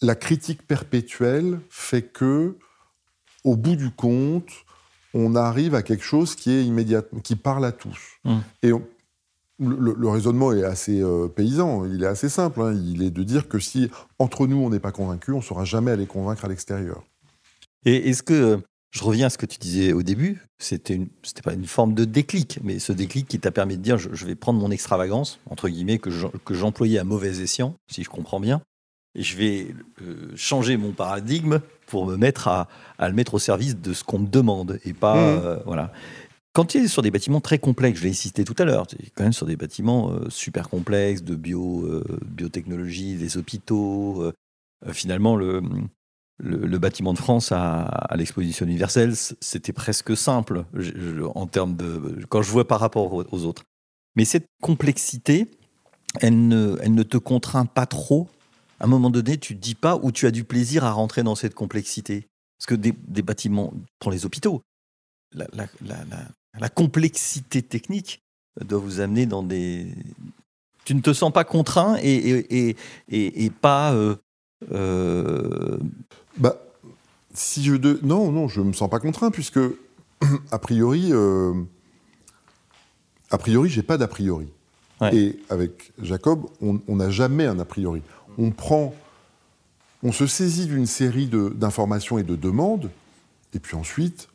la 0.00 0.14
critique 0.14 0.66
perpétuelle 0.66 1.60
fait 1.68 2.02
que, 2.02 2.56
au 3.44 3.56
bout 3.56 3.76
du 3.76 3.90
compte, 3.90 4.50
on 5.12 5.34
arrive 5.34 5.74
à 5.74 5.82
quelque 5.82 6.04
chose 6.04 6.34
qui 6.34 6.50
est 6.50 6.64
immédiat, 6.64 7.02
qui 7.22 7.36
parle 7.36 7.64
à 7.64 7.72
tous. 7.72 7.98
Mhm. 8.24 8.42
Et 8.62 8.72
le, 9.60 10.08
raisonnement 10.08 10.52
est 10.52 10.64
assez 10.64 11.00
euh, 11.00 11.28
paysan, 11.28 11.84
il 11.86 12.02
est 12.02 12.06
assez 12.06 12.28
simple. 12.28 12.60
Hein. 12.62 12.74
il 12.74 13.02
est 13.02 13.10
de 13.10 13.22
dire 13.22 13.48
que 13.48 13.58
si 13.58 13.90
entre 14.18 14.46
nous 14.46 14.56
on 14.56 14.70
n'est 14.70 14.80
pas 14.80 14.92
convaincu, 14.92 15.32
on 15.32 15.38
ne 15.38 15.42
saura 15.42 15.64
jamais 15.64 15.90
aller 15.90 16.06
convaincre 16.06 16.44
à 16.44 16.48
l'extérieur. 16.48 17.02
Et 17.84 18.10
est-ce 18.10 18.22
que, 18.22 18.60
je 18.90 19.04
reviens 19.04 19.26
à 19.26 19.30
ce 19.30 19.38
que 19.38 19.46
tu 19.46 19.58
disais 19.58 19.92
au 19.92 20.02
début, 20.02 20.42
c'était 20.58 20.94
une, 20.94 21.08
c'était 21.22 21.42
pas 21.42 21.54
une 21.54 21.66
forme 21.66 21.94
de 21.94 22.04
déclic, 22.04 22.58
mais 22.62 22.78
ce 22.78 22.92
déclic 22.92 23.28
qui 23.28 23.38
t'a 23.38 23.52
permis 23.52 23.76
de 23.76 23.82
dire, 23.82 23.98
je, 23.98 24.26
vais 24.26 24.34
prendre 24.34 24.58
mon 24.58 24.70
extravagance, 24.70 25.38
entre 25.48 25.68
guillemets, 25.68 25.98
que, 25.98 26.10
que 26.44 26.54
j'employais 26.54 26.98
à 26.98 27.04
mauvais 27.04 27.40
escient, 27.40 27.76
si 27.90 28.02
je 28.02 28.10
comprends 28.10 28.40
bien, 28.40 28.62
et 29.14 29.22
je 29.22 29.36
vais 29.36 29.74
euh, 30.02 30.32
changer 30.34 30.76
mon 30.76 30.92
paradigme 30.92 31.60
pour 31.86 32.06
me 32.06 32.16
mettre 32.16 32.48
à, 32.48 32.68
à, 32.98 33.08
le 33.08 33.14
mettre 33.14 33.34
au 33.34 33.38
service 33.38 33.76
de 33.76 33.92
ce 33.92 34.02
qu'on 34.02 34.20
me 34.20 34.28
demande, 34.28 34.80
et 34.84 34.92
pas, 34.92 35.14
mmh. 35.14 35.40
euh, 35.44 35.56
voilà. 35.66 35.92
Quand 36.52 36.64
tu 36.64 36.78
es 36.78 36.88
sur 36.88 37.02
des 37.02 37.10
bâtiments 37.10 37.40
très 37.40 37.58
complexes, 37.58 38.00
je 38.00 38.04
l'ai 38.04 38.12
cité 38.12 38.44
tout 38.44 38.56
à 38.58 38.64
l'heure, 38.64 38.86
quand 39.14 39.22
même 39.22 39.32
sur 39.32 39.46
des 39.46 39.56
bâtiments 39.56 40.10
euh, 40.10 40.28
super 40.30 40.68
complexes 40.68 41.22
de 41.22 41.36
bio, 41.36 42.02
biotechnologie, 42.24 43.14
des 43.14 43.36
hôpitaux. 43.36 44.32
finalement, 44.92 45.36
le, 45.36 45.62
le, 46.42 46.78
bâtiment 46.78 47.12
de 47.12 47.18
France 47.18 47.52
à, 47.52 48.08
l'exposition 48.16 48.66
universelle, 48.66 49.14
c'était 49.16 49.72
presque 49.72 50.16
simple 50.16 50.64
en 51.34 51.46
termes 51.46 51.76
de 51.76 52.24
quand 52.28 52.42
je 52.42 52.50
vois 52.50 52.66
par 52.66 52.80
rapport 52.80 53.12
aux, 53.12 53.44
autres. 53.44 53.64
Mais 54.16 54.24
cette 54.24 54.46
complexité, 54.62 55.48
elle 56.20 56.48
ne, 56.48 56.76
elle 56.82 56.94
ne 56.94 57.02
te 57.02 57.16
contraint 57.16 57.66
pas 57.66 57.86
trop. 57.86 58.28
À 58.80 58.84
un 58.84 58.88
moment 58.88 59.10
donné, 59.10 59.38
tu 59.38 59.54
te 59.54 59.60
dis 59.60 59.74
pas 59.74 59.96
où 60.02 60.10
tu 60.10 60.26
as 60.26 60.30
du 60.30 60.44
plaisir 60.44 60.84
à 60.84 60.92
rentrer 60.92 61.22
dans 61.22 61.34
cette 61.34 61.54
complexité. 61.54 62.26
Parce 62.58 62.66
que 62.66 62.74
des, 62.74 63.22
bâtiments, 63.22 63.72
pour 63.98 64.10
les 64.10 64.26
hôpitaux, 64.26 64.62
la, 65.32 65.46
complexité 66.68 67.62
technique 67.62 68.22
doit 68.64 68.78
vous 68.78 69.00
amener 69.00 69.26
dans 69.26 69.42
des. 69.42 69.86
Tu 70.84 70.94
ne 70.94 71.00
te 71.00 71.12
sens 71.12 71.32
pas 71.32 71.44
contraint 71.44 71.96
et, 72.02 72.16
et, 72.50 73.44
et, 73.44 73.50
pas 73.50 73.92
euh, 73.92 74.16
euh, 74.72 75.78
bah, 76.36 76.56
si 77.32 77.62
je 77.62 77.74
de... 77.74 78.00
Non, 78.02 78.32
non, 78.32 78.48
je 78.48 78.60
me 78.60 78.72
sens 78.72 78.90
pas 78.90 78.98
contraint, 78.98 79.30
puisque, 79.30 79.60
a 80.50 80.58
priori, 80.58 81.10
euh... 81.12 81.52
a 83.30 83.38
priori, 83.38 83.68
j'ai 83.68 83.82
pas 83.82 83.98
d'a 83.98 84.08
priori. 84.08 84.48
Et 85.12 85.38
avec 85.48 85.92
Jacob, 86.02 86.46
on 86.60 86.96
n'a 86.96 87.08
jamais 87.08 87.46
un 87.46 87.58
a 87.58 87.64
priori. 87.64 88.02
On 88.36 88.50
prend, 88.50 88.94
on 90.02 90.12
se 90.12 90.26
saisit 90.26 90.66
d'une 90.66 90.84
série 90.84 91.26
d'informations 91.26 92.18
et 92.18 92.22
de 92.22 92.36
demandes, 92.36 92.90
et 93.54 93.60
puis 93.60 93.76
ensuite, 93.76 94.28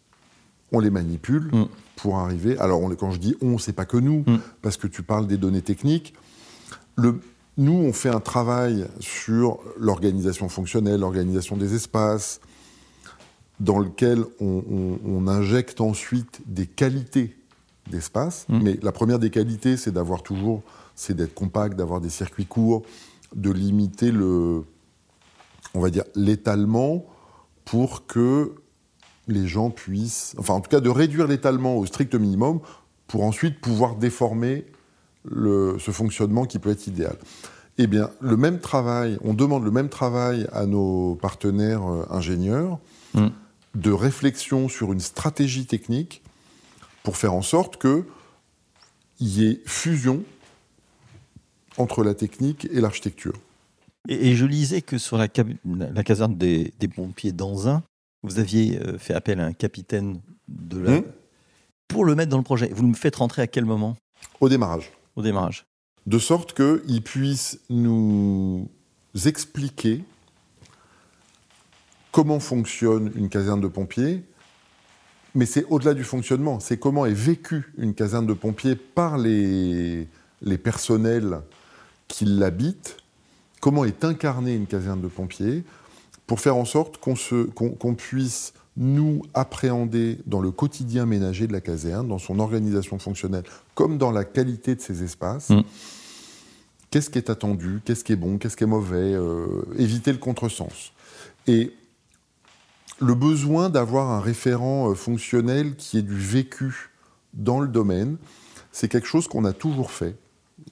on 0.72 0.80
les 0.80 0.90
manipule 0.90 1.50
mm. 1.52 1.66
pour 1.96 2.18
arriver. 2.18 2.58
Alors, 2.60 2.82
on, 2.82 2.90
quand 2.96 3.12
je 3.12 3.20
dis 3.20 3.36
on, 3.42 3.58
c'est 3.58 3.74
pas 3.74 3.86
que 3.86 3.98
nous, 3.98 4.24
mm. 4.26 4.40
parce 4.62 4.78
que 4.78 4.88
tu 4.88 5.04
parles 5.04 5.28
des 5.28 5.38
données 5.38 5.62
techniques. 5.62 6.14
Le, 6.96 7.20
nous, 7.58 7.74
on 7.74 7.94
fait 7.94 8.10
un 8.10 8.20
travail 8.20 8.88
sur 9.00 9.60
l'organisation 9.80 10.50
fonctionnelle, 10.50 11.00
l'organisation 11.00 11.58
des 11.58 11.74
espaces, 11.74 12.42
dans 13.60 13.80
lequel 13.80 14.26
on, 14.42 15.28
injecte 15.28 15.80
ensuite 15.80 16.42
des 16.46 16.68
qualités 16.68 17.38
d'espace. 17.90 18.46
Mmh. 18.50 18.60
Mais 18.62 18.80
la 18.82 18.92
première 18.92 19.20
des 19.20 19.30
qualités, 19.30 19.78
c'est 19.78 19.92
d'avoir 19.92 20.24
toujours, 20.24 20.62
c'est 20.94 21.16
d'être 21.16 21.34
compact, 21.34 21.78
d'avoir 21.78 22.02
des 22.02 22.10
circuits 22.10 22.46
courts, 22.46 22.84
de 23.34 23.52
limiter 23.52 24.12
le, 24.12 24.64
on 25.74 25.80
va 25.80 25.90
dire, 25.90 26.04
l'étalement 26.16 27.06
pour 27.64 28.06
que 28.06 28.56
les 29.28 29.48
gens 29.48 29.70
puissent, 29.70 30.36
enfin 30.38 30.54
en 30.54 30.62
tout 30.62 30.70
cas 30.70 30.80
de 30.80 30.90
réduire 30.90 31.28
l'étalement 31.28 31.78
au 31.78 31.86
strict 31.86 32.16
minimum 32.16 32.60
pour 33.08 33.24
ensuite 33.24 33.60
pouvoir 33.60 33.96
déformer 33.96 34.66
ce 35.32 35.92
fonctionnement 35.92 36.46
qui 36.46 36.60
peut 36.60 36.70
être 36.70 36.88
idéal. 36.88 37.18
Eh 37.78 37.88
bien, 37.88 38.10
le 38.22 38.38
même 38.38 38.60
travail, 38.60 39.18
on 39.22 39.34
demande 39.34 39.66
le 39.66 39.72
même 39.72 39.90
travail 39.90 40.48
à 40.54 40.66
nos 40.66 41.16
partenaires 41.16 41.86
euh, 41.86 42.06
ingénieurs 42.10 42.80
mm. 43.16 43.28
de 43.76 43.92
réflexion 43.92 44.70
sur 44.70 44.94
une 44.94 45.02
stratégie 45.02 45.66
technique 45.66 46.22
pour 47.04 47.18
faire 47.18 47.34
en 47.34 47.42
sorte 47.42 47.82
qu'il 47.82 48.06
y 49.20 49.46
ait 49.46 49.62
fusion 49.66 50.24
entre 51.78 52.04
la 52.04 52.14
technique 52.14 52.66
et 52.72 52.80
l'architecture. 52.80 53.34
Et, 54.08 54.36
je 54.36 54.46
lisais 54.46 54.82
que 54.82 54.98
sur 54.98 55.18
la, 55.18 55.28
caserne 55.28 56.36
des, 56.36 56.72
pompiers 56.96 57.32
d'Anzin, 57.32 57.84
vous 58.26 58.40
aviez 58.40 58.80
euh, 58.80 58.98
fait 58.98 59.14
appel 59.14 59.40
à 59.40 59.46
un 59.46 59.54
capitaine 59.54 60.20
de 60.48 60.80
la... 60.80 61.00
Hmm 61.00 61.04
pour 61.88 62.06
le 62.06 62.16
mettre 62.16 62.32
dans 62.32 62.38
le 62.38 62.44
projet. 62.44 62.70
Vous 62.74 62.86
me 62.86 62.94
faites 62.94 63.16
rentrer 63.16 63.42
à 63.42 63.48
quel 63.48 63.66
moment? 63.66 63.96
Au 64.40 64.50
démarrage. 64.50 64.92
Au 65.16 65.22
démarrage. 65.22 65.66
De 66.06 66.20
sorte 66.20 66.54
qu'il 66.54 67.02
puisse 67.02 67.60
nous 67.70 68.70
expliquer 69.26 70.04
comment 72.12 72.40
fonctionne 72.40 73.12
une 73.16 73.30
caserne 73.30 73.62
de 73.62 73.68
pompiers, 73.68 74.24
mais 75.34 75.46
c'est 75.46 75.66
au-delà 75.66 75.94
du 75.94 76.04
fonctionnement, 76.04 76.60
c'est 76.60 76.78
comment 76.78 77.06
est 77.06 77.14
vécue 77.14 77.74
une 77.78 77.94
caserne 77.94 78.26
de 78.26 78.34
pompiers 78.34 78.76
par 78.76 79.18
les, 79.18 80.08
les 80.42 80.58
personnels 80.58 81.42
qui 82.08 82.26
l'habitent, 82.26 82.98
comment 83.60 83.84
est 83.84 84.06
incarnée 84.06 84.54
une 84.54 84.68
caserne 84.68 85.02
de 85.02 85.08
pompiers, 85.08 85.64
pour 86.28 86.40
faire 86.40 86.56
en 86.56 86.66
sorte 86.66 86.98
qu'on 86.98 87.96
puisse 87.96 88.54
nous 88.78 89.22
appréhender 89.34 90.20
dans 90.26 90.42
le 90.42 90.52
quotidien 90.52 91.06
ménager 91.06 91.48
de 91.48 91.54
la 91.54 91.62
caserne, 91.62 92.08
dans 92.08 92.18
son 92.18 92.40
organisation 92.40 93.00
fonctionnelle, 93.00 93.44
comme 93.74 93.98
dans 93.98 94.12
la 94.12 94.26
qualité 94.26 94.76
de 94.76 94.82
ses 94.82 95.04
espaces. 95.04 95.50
Mm. 95.50 95.62
Qu'est-ce 96.90 97.10
qui 97.10 97.18
est 97.18 97.30
attendu 97.30 97.82
Qu'est-ce 97.86 98.04
qui 98.04 98.14
est 98.14 98.18
bon 98.18 98.38
Qu'est-ce 98.38 98.58
qui 98.58 98.64
est 98.64 98.68
mauvais 98.68 99.14
euh, 99.14 99.64
Éviter 99.78 100.12
le 100.12 100.18
contresens. 100.18 100.92
Et 101.48 101.74
le 103.00 103.16
besoin 103.16 103.70
d'avoir 103.70 104.12
un 104.12 104.20
référent 104.20 104.90
euh, 104.90 104.94
fonctionnel 104.94 105.76
qui 105.76 105.98
ait 105.98 106.04
du 106.04 106.18
vécu 106.18 106.92
dans 107.34 107.60
le 107.60 107.68
domaine, 107.68 108.18
c'est 108.72 108.88
quelque 108.88 109.08
chose 109.08 109.28
qu'on 109.28 109.46
a 109.46 109.54
toujours 109.54 109.92
fait 109.92 110.16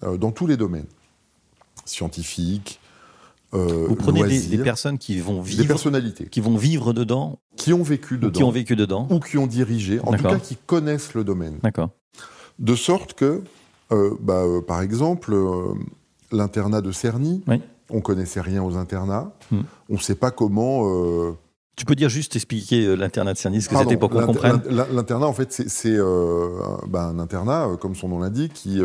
euh, 0.04 0.18
dans 0.18 0.32
tous 0.32 0.48
les 0.48 0.58
domaines, 0.58 0.88
scientifiques, 1.86 2.80
euh, 3.54 3.86
Vous 3.88 3.96
prenez 3.96 4.24
des, 4.24 4.58
personnes 4.60 4.98
qui 4.98 5.20
vont 5.20 5.42
vivre, 5.42 5.62
des 5.62 5.68
personnalités, 5.68 6.26
qui 6.26 6.40
vont 6.40 6.58
vivre 6.58 6.94
dedans, 6.94 7.40
qui 7.56 7.74
ont 7.74 7.84
vécu 7.84 8.18
dedans, 8.18 8.32
qui 8.32 8.44
ont 8.44 8.52
vécu 8.52 8.76
dedans, 8.76 9.08
ou 9.10 9.20
qui 9.20 9.38
ont 9.38 9.48
dirigé, 9.48 10.00
en 10.00 10.14
tout 10.14 10.24
cas 10.24 10.40
qui 10.40 10.56
connaissent 10.56 11.14
le 11.14 11.24
domaine. 11.24 11.60
D'accord. 11.62 11.90
De 12.60 12.76
sorte 12.76 13.14
que, 13.14 13.44
euh, 13.92 14.16
bah, 14.22 14.42
euh, 14.44 14.62
par 14.62 14.82
exemple, 14.82 15.36
l'internat 16.32 16.82
de 16.82 16.92
Cerny, 16.92 17.44
oui. 17.48 17.62
on 17.90 18.02
connaissait 18.02 18.42
rien 18.42 18.64
aux 18.64 18.78
internats, 18.78 19.32
hmm. 19.52 19.62
on 19.90 19.94
ne 19.94 20.00
sait 20.00 20.16
pas 20.16 20.32
comment. 20.32 21.36
Tu 21.76 21.86
peux 21.86 21.96
dire 21.96 22.10
juste 22.10 22.36
expliquer 22.36 22.96
l'internat 22.96 23.34
de 23.34 23.38
Cerny, 23.40 23.62
ce 23.62 23.70
que 23.70 23.78
c'était 23.78 23.98
pour 23.98 24.10
qu'on 24.10 24.26
comprenne. 24.26 24.62
L'internat, 24.70 25.28
en 25.28 25.34
fait, 25.34 25.52
c'est 25.52 25.98
bah, 26.88 27.06
un 27.06 27.20
internat, 27.20 27.78
comme 27.80 27.96
son 27.96 28.10
nom 28.10 28.20
l'indique, 28.20 28.54
qui 28.54 28.80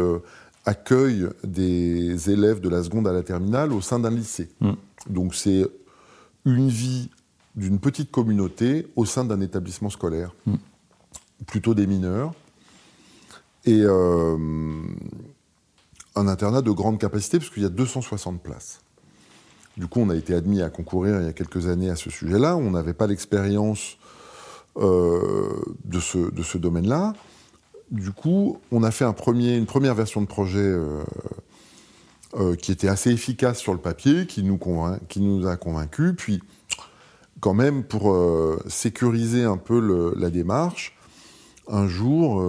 accueille 0.69 1.27
des 1.45 2.31
élèves 2.31 2.61
de 2.61 2.69
la 2.69 2.83
seconde 2.83 3.09
à 3.09 3.13
la 3.13 3.23
terminale 3.23 3.73
au 3.73 3.81
sein 3.81 3.99
d'un 3.99 4.11
lycée. 4.11 4.51
Mm. 4.61 4.73
Donc 5.09 5.35
c'est 5.35 5.67
une 6.45 6.69
vie 6.69 7.09
d'une 7.57 7.79
petite 7.79 8.11
communauté 8.11 8.87
au 8.95 9.07
sein 9.07 9.25
d'un 9.25 9.41
établissement 9.41 9.89
scolaire, 9.89 10.35
mm. 10.47 10.55
plutôt 11.47 11.75
des 11.75 11.87
mineurs, 11.87 12.35
et 13.65 13.81
euh, 13.81 14.37
un 16.15 16.29
internat 16.29 16.61
de 16.61 16.71
grande 16.71 16.99
capacité, 16.99 17.39
puisqu'il 17.39 17.63
y 17.63 17.67
a 17.67 17.71
260 17.71 18.43
places. 18.43 18.81
Du 19.79 19.87
coup, 19.87 20.01
on 20.01 20.11
a 20.11 20.17
été 20.17 20.35
admis 20.35 20.61
à 20.61 20.69
concourir 20.69 21.21
il 21.21 21.25
y 21.25 21.29
a 21.29 21.33
quelques 21.33 21.69
années 21.69 21.89
à 21.89 21.97
ce 21.97 22.11
sujet-là. 22.11 22.57
On 22.57 22.73
n'avait 22.73 22.95
pas 22.95 23.07
l'expérience 23.07 23.97
euh, 24.77 25.63
de 25.85 26.01
ce, 26.01 26.31
de 26.31 26.43
ce 26.43 26.59
domaine-là 26.59 27.15
du 27.91 28.13
coup, 28.13 28.59
on 28.71 28.83
a 28.83 28.91
fait 28.91 29.05
une 29.05 29.67
première 29.67 29.95
version 29.95 30.21
de 30.21 30.27
projet 30.27 30.59
euh, 30.59 31.03
euh, 32.35 32.55
qui 32.55 32.73
était 32.73 32.89
assez 32.89 33.11
efficace 33.11 33.59
sur 33.59 33.73
le 33.73 33.79
papier, 33.79 34.27
qui 34.27 34.43
nous, 34.43 35.47
a 35.47 35.57
convaincus. 35.57 36.15
Puis, 36.17 36.43
quand 37.41 37.55
même, 37.55 37.85
pour 37.85 38.13
euh, 38.13 38.63
sécuriser 38.67 39.45
un 39.45 39.57
peu 39.57 40.15
la 40.17 40.31
démarche, 40.31 40.97
un 41.69 41.87
jour, 41.87 42.43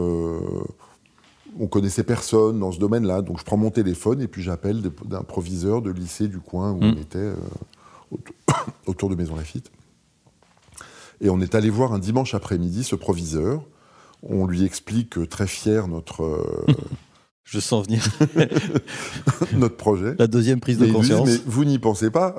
on 1.59 1.67
connaissait 1.67 2.03
personne 2.03 2.59
dans 2.59 2.71
ce 2.71 2.79
domaine-là. 2.79 3.21
Donc, 3.21 3.39
je 3.39 3.43
prends 3.43 3.57
mon 3.57 3.69
téléphone 3.69 4.21
et 4.21 4.27
puis 4.27 4.41
j'appelle 4.41 4.81
d'un 4.81 5.23
proviseur 5.23 5.81
de 5.81 5.91
lycée 5.91 6.27
du 6.27 6.39
coin 6.39 6.71
où 6.71 6.79
on 6.81 6.93
mmh. 6.93 6.99
était, 6.99 7.33
autour 8.87 9.09
de 9.09 9.15
Maison 9.15 9.35
Lafitte. 9.35 9.71
Et 11.21 11.29
on 11.29 11.41
est 11.41 11.53
allé 11.53 11.69
voir 11.69 11.93
un 11.93 11.99
dimanche 11.99 12.33
après-midi 12.33 12.85
ce 12.85 12.95
proviseur 12.95 13.61
on 14.23 14.47
lui 14.47 14.63
explique 14.63 15.29
très 15.29 15.47
fier 15.47 15.87
notre. 15.87 16.23
Euh, 16.23 16.65
Je 17.43 17.59
sens 17.59 17.87
venir. 17.87 18.05
notre 19.53 19.75
projet. 19.75 20.13
La 20.19 20.27
deuxième 20.27 20.59
prise 20.59 20.77
de 20.77 20.85
conscience. 20.85 21.27
mais 21.27 21.39
vous 21.47 21.65
n'y 21.65 21.79
pensez 21.79 22.11
pas, 22.11 22.35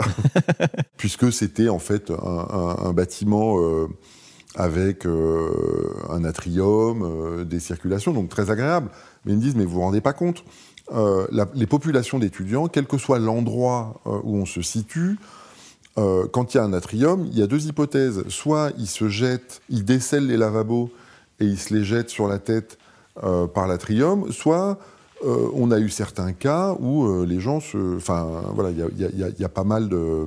puisque 0.96 1.32
c'était 1.32 1.68
en 1.68 1.80
fait 1.80 2.12
un, 2.12 2.92
bâtiment 2.92 3.58
euh, 3.58 3.88
avec 4.54 5.06
euh, 5.06 5.96
un 6.10 6.22
atrium, 6.22 7.44
des 7.44 7.58
circulations, 7.58 8.12
donc 8.12 8.28
très 8.28 8.52
agréable. 8.52 8.88
Mais 9.24 9.32
ils 9.32 9.38
me 9.38 9.42
disent, 9.42 9.56
mais 9.56 9.64
vous 9.64 9.72
vous 9.72 9.80
rendez 9.80 10.00
pas 10.00 10.12
compte 10.12 10.44
Les 10.92 11.66
populations 11.66 12.20
d'étudiants, 12.20 12.68
quel 12.68 12.86
que 12.86 12.96
soit 12.96 13.18
l'endroit 13.18 14.00
où 14.04 14.36
on 14.36 14.46
se 14.46 14.62
situe, 14.62 15.18
quand 15.96 16.54
il 16.54 16.58
y 16.58 16.60
a 16.60 16.62
un 16.62 16.72
atrium, 16.72 17.26
il 17.32 17.36
y 17.36 17.42
a 17.42 17.48
deux 17.48 17.66
hypothèses. 17.66 18.22
Soit 18.28 18.70
ils 18.78 18.86
se 18.86 19.08
jettent, 19.08 19.60
ils 19.70 19.84
décèlent 19.84 20.28
les 20.28 20.36
lavabos 20.36 20.92
et 21.40 21.44
ils 21.44 21.58
se 21.58 21.74
les 21.74 21.84
jettent 21.84 22.10
sur 22.10 22.28
la 22.28 22.38
tête 22.38 22.78
euh, 23.24 23.46
par 23.46 23.66
l'atrium, 23.66 24.30
soit 24.30 24.78
euh, 25.24 25.50
on 25.54 25.70
a 25.70 25.78
eu 25.78 25.88
certains 25.88 26.32
cas 26.32 26.76
où 26.78 27.06
euh, 27.06 27.26
les 27.26 27.40
gens 27.40 27.60
se. 27.60 27.96
Enfin, 27.96 28.42
voilà, 28.54 28.70
il 28.70 29.34
y, 29.38 29.44
a 29.44 29.48
pas 29.48 29.64
mal 29.64 29.88
de, 29.88 30.26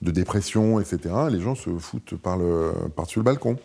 dépression, 0.00 0.80
etc. 0.80 1.14
Les 1.30 1.40
gens 1.40 1.54
se 1.54 1.70
foutent 1.70 2.14
par 2.16 2.38
le, 2.38 2.72
par-dessus 2.94 3.18
le 3.18 3.24
balcon. 3.24 3.58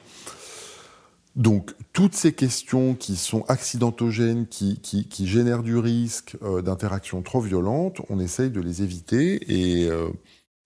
Donc, 1.36 1.76
toutes 1.94 2.16
ces 2.16 2.34
questions 2.34 2.96
qui 2.96 3.18
sont 3.18 3.44
accidentogènes, 3.48 4.48
qui, 4.48 4.80
qui, 4.80 5.08
qui 5.08 5.28
génèrent 5.28 5.64
du 5.64 5.78
risque 5.78 6.38
d'interaction 6.64 7.22
trop 7.22 7.42
violente, 7.42 8.02
on 8.10 8.20
essaye 8.20 8.50
de 8.50 8.62
les 8.62 8.82
éviter 8.82 9.40
et 9.50 9.90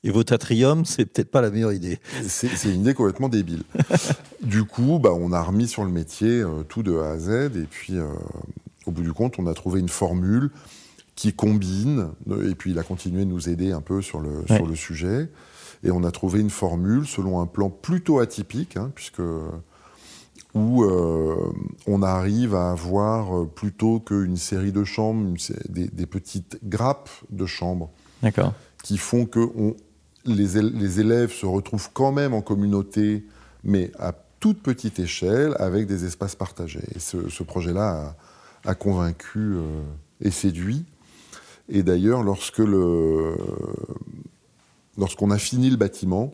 et 0.04 0.12
votre 0.12 0.34
atrium, 0.34 0.86
c'est 0.86 1.06
peut-être 1.06 1.30
pas 1.30 1.42
la 1.42 1.50
meilleure 1.50 1.74
idée. 1.74 2.00
C'est 2.26 2.64
une 2.66 2.82
idée 2.82 2.94
complètement 2.94 3.28
débile. 3.28 3.64
du 4.42 4.64
coup, 4.64 5.00
bah, 5.00 5.12
on 5.14 5.34
a 5.34 5.42
remis 5.42 5.68
sur 5.68 5.84
le 5.84 5.92
métier 5.92 6.42
euh, 6.42 6.64
tout 6.64 6.84
de 6.84 6.98
A 6.98 7.12
à 7.12 7.20
Z, 7.20 7.30
et 7.58 7.68
puis 7.70 7.98
euh, 7.98 8.08
au 8.86 8.92
bout 8.92 9.02
du 9.02 9.12
compte, 9.12 9.36
on 9.40 9.48
a 9.48 9.54
trouvé 9.54 9.80
une 9.80 9.90
formule 9.90 10.52
qui 11.16 11.34
combine, 11.34 12.12
et 12.50 12.56
puis 12.56 12.72
il 12.72 12.80
a 12.80 12.84
continué 12.84 13.26
de 13.26 13.30
nous 13.30 13.50
aider 13.50 13.74
un 13.74 13.82
peu 13.82 14.02
sur 14.02 14.22
le, 14.22 14.46
sur 14.48 14.66
le 14.66 14.76
sujet, 14.76 15.30
et 15.84 15.92
on 15.92 16.06
a 16.06 16.12
trouvé 16.12 16.40
une 16.40 16.50
formule 16.50 17.06
selon 17.06 17.42
un 17.42 17.46
plan 17.46 17.70
plutôt 17.70 18.20
atypique, 18.20 18.78
hein, 18.78 18.90
puisque 18.96 19.22
où 20.56 20.84
euh, 20.84 21.36
on 21.88 22.02
arrive 22.04 22.56
à 22.56 22.72
avoir 22.72 23.46
plutôt 23.48 24.00
qu'une 24.00 24.38
série 24.38 24.72
de 24.72 24.86
chambres, 24.86 25.36
des, 25.68 25.88
des 25.88 26.06
petites 26.06 26.58
grappes 26.64 27.10
de 27.30 27.46
chambres. 27.46 27.92
Qui 28.82 28.98
font 28.98 29.26
que 29.26 29.42
les, 30.36 31.00
élèves 31.00 31.32
se 31.32 31.46
retrouvent 31.46 31.90
quand 31.94 32.12
même 32.12 32.34
en 32.34 32.42
communauté, 32.42 33.26
mais 33.64 33.92
à 34.00 34.14
toute 34.40 34.62
petite 34.62 35.00
échelle, 35.00 35.56
avec 35.60 35.88
des 35.88 36.06
espaces 36.06 36.36
partagés. 36.36 36.84
Et 36.96 37.00
ce, 37.00 37.44
projet-là 37.44 38.16
a, 38.66 38.76
convaincu 38.76 39.40
euh, 39.40 39.82
et 40.22 40.32
séduit. 40.32 40.86
Et 41.68 41.84
d'ailleurs, 41.84 42.24
lorsque 42.24 42.62
lorsqu'on 44.98 45.32
a 45.32 45.38
fini 45.38 45.70
le 45.70 45.78
bâtiment, 45.78 46.34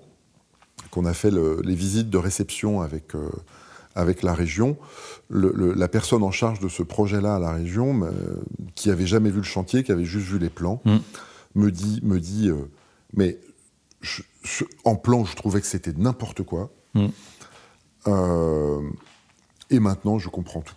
qu'on 0.92 1.06
a 1.06 1.14
fait 1.14 1.32
les 1.32 1.76
visites 1.76 2.10
de 2.10 2.18
réception 2.18 2.82
avec, 2.82 3.16
euh, 3.16 3.30
avec 3.96 4.24
la 4.24 4.34
région, 4.34 4.78
la 5.30 5.88
personne 5.88 6.24
en 6.24 6.32
charge 6.32 6.60
de 6.60 6.70
ce 6.70 6.84
projet-là 6.84 7.36
à 7.36 7.40
la 7.40 7.52
région, 7.52 8.08
qui 8.76 8.90
avait 8.92 9.08
jamais 9.08 9.30
vu 9.30 9.38
le 9.38 9.44
chantier, 9.44 9.84
qui 9.84 9.92
avait 9.92 10.06
juste 10.06 10.28
vu 10.28 10.40
les 10.40 10.50
plans, 10.50 10.82
mmh. 10.86 10.98
me 11.56 11.72
dit, 11.72 12.00
me 12.04 12.20
dit 12.20 12.50
euh, 12.50 12.70
mais 13.16 13.40
en 14.84 14.96
plan, 14.96 15.26
je 15.26 15.36
trouvais 15.36 15.62
que 15.62 15.68
c'était 15.68 15.94
n'importe 15.96 16.44
quoi. 16.44 16.72
Mm. 16.94 17.08
Euh, 18.08 18.82
et 19.70 19.80
maintenant, 19.80 20.20
je 20.20 20.30
comprends 20.30 20.62
tout. 20.62 20.76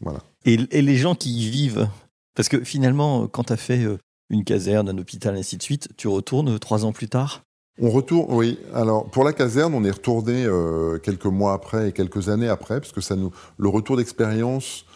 Voilà. 0.00 0.20
Et, 0.44 0.56
les 0.56 0.96
gens 0.96 1.14
qui 1.14 1.32
y 1.32 1.50
vivent, 1.50 1.88
parce 2.34 2.48
que 2.48 2.62
finalement, 2.64 3.26
quand 3.28 3.44
tu 3.44 3.52
as 3.52 3.56
fait 3.56 3.82
euh, 3.82 3.98
une 4.30 4.44
caserne, 4.44 4.88
un 4.88 4.98
hôpital, 4.98 5.36
ainsi 5.36 5.56
de 5.56 5.62
suite, 5.62 5.88
tu 5.96 6.08
retournes 6.08 6.54
euh, 6.54 6.58
trois 6.58 6.84
ans 6.84 6.92
plus 6.92 7.08
tard? 7.08 7.42
On 7.80 7.90
retourne, 7.90 8.26
oui. 8.30 8.58
Alors 8.72 9.10
pour 9.10 9.22
la 9.22 9.34
caserne, 9.34 9.74
on 9.74 9.84
est 9.84 9.90
retourné 9.90 10.46
quelques 11.02 11.26
mois 11.26 11.52
après 11.52 11.90
et 11.90 11.92
quelques 11.92 12.30
années 12.30 12.48
après, 12.48 12.80
parce 12.80 12.90
que 12.90 13.02
ça 13.02 13.16
nous, 13.16 13.32
le 13.58 13.68
retour 13.68 13.98
d'expérience 13.98 14.86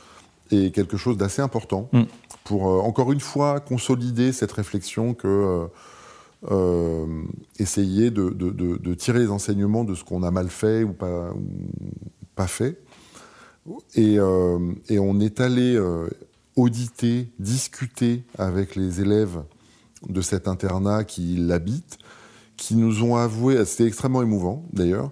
est 0.51 0.75
quelque 0.75 0.97
chose 0.97 1.19
d'assez 1.19 1.43
important 1.43 1.91
Mm. 1.93 2.05
pour, 2.45 2.69
euh, 2.69 2.81
encore 2.81 3.13
une 3.13 3.21
fois, 3.21 3.61
consolider 3.61 4.33
cette 4.33 4.53
réflexion 4.53 5.13
que 5.13 5.69
euh, 6.49 7.25
essayer 7.59 8.11
de, 8.11 8.95
tirer 8.95 9.19
les 9.19 9.31
enseignements 9.31 9.85
de 9.85 9.95
ce 9.95 10.05
qu'on 10.05 10.23
a 10.23 10.31
mal 10.31 10.49
fait 10.49 10.85
ou 10.85 10.95
pas, 10.95 11.35
fait. 12.47 12.83
Et, 13.95 14.19
euh, 14.19 14.73
et 14.89 14.99
on 14.99 15.21
est 15.21 15.41
allé 15.41 15.77
euh, 15.77 16.09
auditer, 16.57 17.31
discuter 17.39 18.25
avec 18.39 18.75
les 18.75 19.03
élèves 19.03 19.43
de 20.09 20.23
cet 20.23 20.49
internat 20.49 21.05
qui 21.05 21.37
l'habitent, 21.37 21.99
qui 22.57 22.75
nous 22.75 23.05
ont 23.05 23.17
avoué, 23.17 23.63
c'était 23.67 23.87
extrêmement 23.87 24.23
émouvant 24.23 24.65
d'ailleurs, 24.73 25.11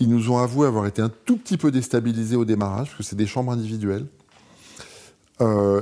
ils 0.00 0.08
nous 0.08 0.32
ont 0.32 0.38
avoué 0.38 0.66
avoir 0.66 0.86
été 0.88 1.00
un 1.00 1.10
tout 1.24 1.36
petit 1.36 1.56
peu 1.56 1.70
déstabilisés 1.70 2.34
au 2.34 2.44
démarrage, 2.44 2.88
parce 2.88 2.98
que 2.98 3.02
c'est 3.04 3.16
des 3.16 3.28
chambres 3.28 3.52
individuelles, 3.52 4.06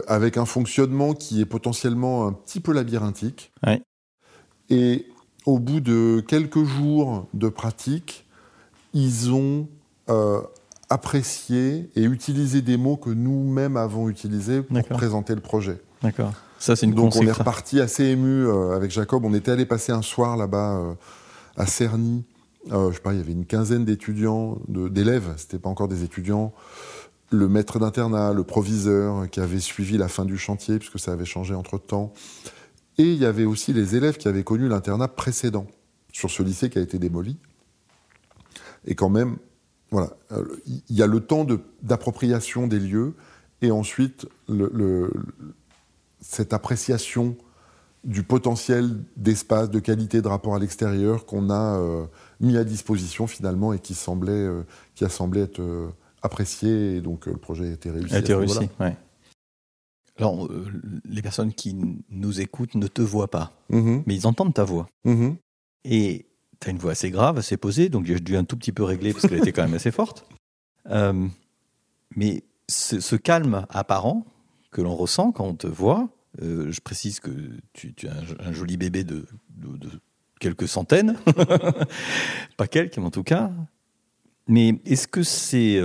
avec 0.06 0.36
un 0.36 0.44
fonctionnement 0.44 1.14
qui 1.14 1.40
est 1.40 1.46
potentiellement 1.46 2.26
un 2.26 2.32
petit 2.32 2.60
peu 2.60 2.72
labyrinthique. 2.72 3.52
Ouais. 3.66 3.82
Et 4.72 5.06
au 5.44 5.58
bout 5.58 5.80
de 5.80 6.24
quelques 6.26 6.64
jours 6.64 7.26
de 7.34 7.50
pratique, 7.50 8.24
ils 8.94 9.30
ont 9.30 9.68
euh, 10.08 10.40
apprécié 10.88 11.90
et 11.94 12.04
utilisé 12.04 12.62
des 12.62 12.78
mots 12.78 12.96
que 12.96 13.10
nous-mêmes 13.10 13.76
avons 13.76 14.08
utilisés 14.08 14.62
pour 14.62 14.82
présenter 14.84 15.34
le 15.34 15.42
projet. 15.42 15.78
D'accord. 16.02 16.32
Ça, 16.58 16.74
c'est 16.74 16.86
une 16.86 16.94
Donc 16.94 17.16
on 17.16 17.26
est 17.26 17.32
reparti 17.32 17.80
assez 17.80 18.04
ému 18.04 18.46
euh, 18.46 18.74
avec 18.74 18.90
Jacob. 18.90 19.26
On 19.26 19.34
était 19.34 19.50
allé 19.50 19.66
passer 19.66 19.92
un 19.92 20.00
soir 20.00 20.38
là-bas 20.38 20.76
euh, 20.76 20.94
à 21.58 21.66
Cerny. 21.66 22.24
Je 22.70 22.94
sais 22.94 23.00
pas, 23.00 23.12
il 23.12 23.18
y 23.18 23.20
avait 23.20 23.32
une 23.32 23.44
quinzaine 23.44 23.84
d'étudiants, 23.84 24.56
d'élèves. 24.68 25.34
C'était 25.36 25.58
pas 25.58 25.68
encore 25.68 25.88
des 25.88 26.02
étudiants. 26.02 26.52
Le 27.30 27.48
maître 27.48 27.78
d'internat, 27.78 28.32
le 28.32 28.44
proviseur 28.44 29.28
qui 29.28 29.40
avait 29.40 29.58
suivi 29.58 29.98
la 29.98 30.08
fin 30.08 30.24
du 30.24 30.38
chantier 30.38 30.78
puisque 30.78 30.98
ça 30.98 31.12
avait 31.12 31.26
changé 31.26 31.54
entre 31.54 31.76
temps. 31.76 32.14
Et 33.02 33.12
il 33.14 33.18
y 33.18 33.24
avait 33.26 33.44
aussi 33.44 33.72
les 33.72 33.96
élèves 33.96 34.16
qui 34.16 34.28
avaient 34.28 34.44
connu 34.44 34.68
l'internat 34.68 35.08
précédent 35.08 35.66
sur 36.12 36.30
ce 36.30 36.42
lycée 36.44 36.70
qui 36.70 36.78
a 36.78 36.82
été 36.82 36.98
démoli. 36.98 37.36
Et 38.86 38.94
quand 38.94 39.08
même, 39.08 39.38
voilà, 39.90 40.10
il 40.66 40.96
y 40.96 41.02
a 41.02 41.06
le 41.08 41.18
temps 41.20 41.44
de- 41.44 41.58
d'appropriation 41.82 42.66
des 42.68 42.78
lieux 42.78 43.14
et 43.60 43.70
ensuite 43.72 44.26
le- 44.48 44.70
le, 44.72 45.10
cette 46.20 46.52
appréciation 46.52 47.36
du 48.04 48.22
potentiel 48.22 49.02
d'espace, 49.16 49.68
de 49.70 49.80
qualité 49.80 50.22
de 50.22 50.28
rapport 50.28 50.54
à 50.54 50.58
l'extérieur 50.60 51.24
qu'on 51.26 51.50
a 51.50 51.78
euh, 51.78 52.04
mis 52.40 52.56
à 52.56 52.64
disposition 52.64 53.26
finalement 53.26 53.72
et 53.72 53.78
qui, 53.80 53.94
semblait, 53.94 54.32
euh, 54.32 54.62
qui 54.94 55.04
a 55.04 55.08
semblé 55.08 55.40
être 55.42 55.60
euh, 55.60 55.88
apprécié 56.22 56.96
et 56.96 57.00
donc 57.00 57.26
le 57.26 57.36
projet 57.36 57.66
a 57.68 57.72
été 57.72 57.90
réussi. 57.90 58.14
A 58.14 58.18
été 58.18 58.34
réussi, 58.34 58.58
ouais. 58.80 58.96
Alors, 60.18 60.46
euh, 60.46 60.66
les 61.04 61.22
personnes 61.22 61.52
qui 61.52 61.74
nous 62.10 62.40
écoutent 62.40 62.74
ne 62.74 62.86
te 62.86 63.02
voient 63.02 63.30
pas, 63.30 63.52
Mhm, 63.70 64.02
mais 64.06 64.14
ils 64.14 64.26
entendent 64.26 64.54
ta 64.54 64.64
voix. 64.64 64.86
mhm. 65.04 65.36
Et 65.84 66.26
tu 66.60 66.68
as 66.68 66.70
une 66.70 66.78
voix 66.78 66.92
assez 66.92 67.10
grave, 67.10 67.38
assez 67.38 67.56
posée, 67.56 67.88
donc 67.88 68.04
j'ai 68.06 68.20
dû 68.20 68.36
un 68.36 68.44
tout 68.44 68.56
petit 68.56 68.72
peu 68.72 68.84
régler 68.84 69.12
parce 69.12 69.26
qu'elle 69.26 69.38
était 69.38 69.52
quand 69.52 69.62
même 69.62 69.74
assez 69.74 69.90
forte. 69.90 70.26
Euh, 70.90 71.28
mais 72.16 72.42
ce, 72.68 72.98
ce 72.98 73.14
calme 73.14 73.66
apparent 73.70 74.26
que 74.72 74.82
l'on 74.82 74.96
ressent 74.96 75.30
quand 75.30 75.44
on 75.46 75.54
te 75.54 75.68
voit, 75.68 76.08
euh, 76.42 76.72
je 76.72 76.80
précise 76.80 77.20
que 77.20 77.30
tu, 77.72 77.94
tu 77.94 78.08
as 78.08 78.12
un, 78.14 78.48
un 78.48 78.52
joli 78.52 78.76
bébé 78.76 79.04
de, 79.04 79.24
de- 79.50 79.76
de 79.76 79.88
quelques 80.40 80.66
centaines, 80.66 81.16
pas 82.56 82.66
quelques, 82.66 82.98
mais 82.98 83.04
en 83.06 83.10
tout 83.12 83.22
cas. 83.22 83.52
Mais 84.48 84.80
est-ce 84.84 85.06
que 85.06 85.22
c'est 85.22 85.80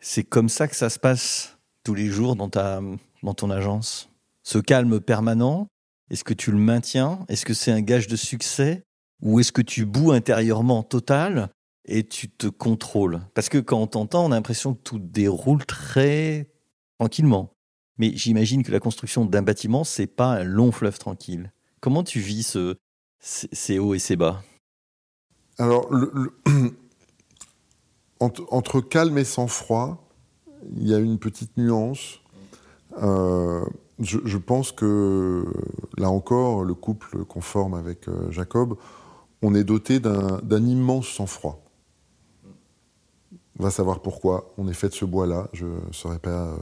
c'est 0.00 0.24
comme 0.24 0.48
ça 0.48 0.66
que 0.66 0.74
ça 0.74 0.90
se 0.90 0.98
passe 0.98 1.56
tous 1.84 1.94
les 1.94 2.06
jours 2.08 2.34
dans, 2.34 2.48
ta, 2.48 2.80
dans 3.22 3.34
ton 3.34 3.50
agence? 3.50 4.08
Ce 4.42 4.58
calme 4.58 5.00
permanent, 5.00 5.68
est-ce 6.10 6.24
que 6.24 6.34
tu 6.34 6.50
le 6.50 6.58
maintiens? 6.58 7.24
Est-ce 7.28 7.44
que 7.44 7.54
c'est 7.54 7.70
un 7.70 7.82
gage 7.82 8.08
de 8.08 8.16
succès? 8.16 8.82
Ou 9.22 9.40
est-ce 9.40 9.52
que 9.52 9.62
tu 9.62 9.84
boues 9.84 10.12
intérieurement 10.12 10.82
total 10.82 11.50
et 11.86 12.06
tu 12.06 12.28
te 12.28 12.46
contrôles? 12.46 13.20
Parce 13.34 13.48
que 13.48 13.58
quand 13.58 13.78
on 13.78 13.86
t'entend, 13.86 14.24
on 14.24 14.32
a 14.32 14.34
l'impression 14.34 14.74
que 14.74 14.82
tout 14.82 14.98
déroule 14.98 15.64
très 15.66 16.50
tranquillement. 16.98 17.52
Mais 17.98 18.16
j'imagine 18.16 18.62
que 18.62 18.72
la 18.72 18.80
construction 18.80 19.26
d'un 19.26 19.42
bâtiment, 19.42 19.84
c'est 19.84 20.06
pas 20.06 20.32
un 20.32 20.42
long 20.42 20.72
fleuve 20.72 20.98
tranquille. 20.98 21.52
Comment 21.80 22.02
tu 22.02 22.18
vis 22.18 22.44
ce, 22.44 22.76
ces 23.20 23.78
hauts 23.78 23.94
et 23.94 23.98
ces 23.98 24.16
bas? 24.16 24.42
Alors, 25.58 25.90
entre 28.20 28.80
calme 28.80 29.18
et 29.18 29.24
sang-froid, 29.24 30.08
il 30.76 30.88
y 30.88 30.94
a 30.94 30.98
une 30.98 31.18
petite 31.18 31.56
nuance. 31.58 32.19
Euh, 33.00 33.64
je, 33.98 34.18
je 34.24 34.38
pense 34.38 34.72
que, 34.72 35.44
là 35.98 36.10
encore, 36.10 36.64
le 36.64 36.74
couple 36.74 37.24
qu'on 37.24 37.40
forme 37.40 37.74
avec 37.74 38.08
euh, 38.08 38.30
Jacob, 38.30 38.76
on 39.42 39.54
est 39.54 39.64
doté 39.64 40.00
d'un 40.00 40.38
d'un 40.42 40.64
immense 40.66 41.08
sang-froid. 41.08 41.62
On 43.58 43.62
va 43.62 43.70
savoir 43.70 44.00
pourquoi 44.00 44.52
on 44.58 44.68
est 44.68 44.72
fait 44.74 44.88
de 44.88 44.94
ce 44.94 45.04
bois-là. 45.04 45.48
Je 45.52 45.66
ne 45.66 45.92
saurais 45.92 46.18
pas 46.18 46.46
euh, 46.48 46.56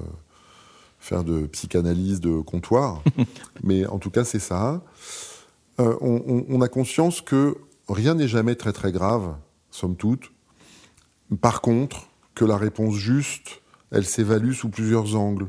faire 0.99 1.23
de 1.25 1.47
psychanalyse 1.47 2.21
de 2.21 2.41
comptoir, 2.41 3.03
mais 3.63 3.87
en 3.87 3.99
tout 3.99 4.11
cas, 4.11 4.25
c'est 4.25 4.39
ça. 4.41 4.83
Euh, 5.81 5.97
on, 6.01 6.23
on- 6.27 6.45
on 6.49 6.61
a 6.61 6.69
conscience 6.69 7.21
que 7.21 7.57
rien 7.89 8.15
n'est 8.15 8.29
jamais 8.29 8.57
très 8.57 8.73
très 8.73 8.91
grave, 8.93 9.35
somme 9.71 9.97
toute. 9.97 10.33
Par 11.41 11.61
contre, 11.61 12.09
que 12.35 12.45
la 12.45 12.57
réponse 12.57 12.95
juste, 12.95 13.61
elle 13.91 14.05
s'évalue 14.07 14.53
sous 14.53 14.69
plusieurs 14.69 15.15
angles. 15.17 15.49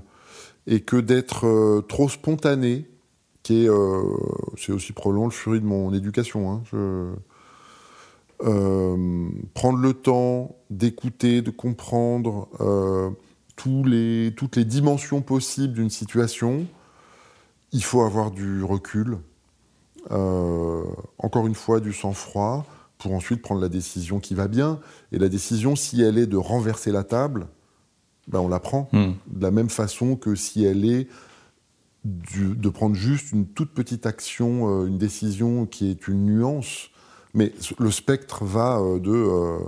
Et 0.67 0.81
que 0.81 0.97
d'être 0.97 1.47
euh, 1.47 1.81
trop 1.81 2.09
spontané, 2.09 2.85
qui 3.43 3.65
est, 3.65 3.69
euh, 3.69 4.03
c'est 4.57 4.71
aussi 4.71 4.93
probablement 4.93 5.25
le 5.25 5.31
fruit 5.31 5.59
de 5.59 5.65
mon 5.65 5.93
éducation. 5.93 6.51
hein. 6.51 6.63
Euh, 8.41 9.29
prendre 9.53 9.79
le 9.79 9.93
temps 9.93 10.55
d'écouter, 10.69 11.41
de 11.41 11.51
comprendre 11.51 12.47
toutes 13.57 13.85
les 14.55 14.65
dimensions 14.65 15.21
possibles 15.21 15.73
d'une 15.73 15.89
situation, 15.89 16.65
il 17.73 17.83
faut 17.83 18.01
avoir 18.01 18.31
du 18.31 18.63
recul, 18.63 19.17
encore 20.09 21.47
une 21.47 21.55
fois 21.55 21.81
du 21.81 21.91
sang-froid, 21.91 22.65
pour 22.97 23.13
ensuite 23.13 23.41
prendre 23.41 23.59
la 23.59 23.67
décision 23.67 24.21
qui 24.21 24.35
va 24.35 24.47
bien. 24.47 24.79
Et 25.11 25.19
la 25.19 25.27
décision, 25.27 25.75
si 25.75 26.01
elle 26.01 26.17
est 26.17 26.27
de 26.27 26.37
renverser 26.37 26.93
la 26.93 27.03
table, 27.03 27.47
ben 28.29 28.39
on 28.39 28.47
la 28.47 28.59
prend. 28.59 28.89
Hmm. 28.93 29.13
De 29.27 29.41
la 29.43 29.51
même 29.51 29.69
façon 29.69 30.15
que 30.15 30.35
si 30.35 30.63
elle 30.63 30.85
est 30.85 31.07
du- 32.05 32.55
de 32.55 32.69
prendre 32.69 32.95
juste 32.95 33.31
une 33.33 33.45
toute 33.47 33.73
petite 33.73 34.05
action, 34.05 34.83
euh, 34.83 34.85
une 34.87 34.97
décision 34.97 35.65
qui 35.65 35.89
est 35.91 36.07
une 36.07 36.25
nuance. 36.25 36.89
Mais 37.33 37.53
le 37.77 37.91
spectre 37.91 38.43
va 38.45 38.79
euh, 38.79 38.99
de 38.99 39.11
euh, 39.11 39.59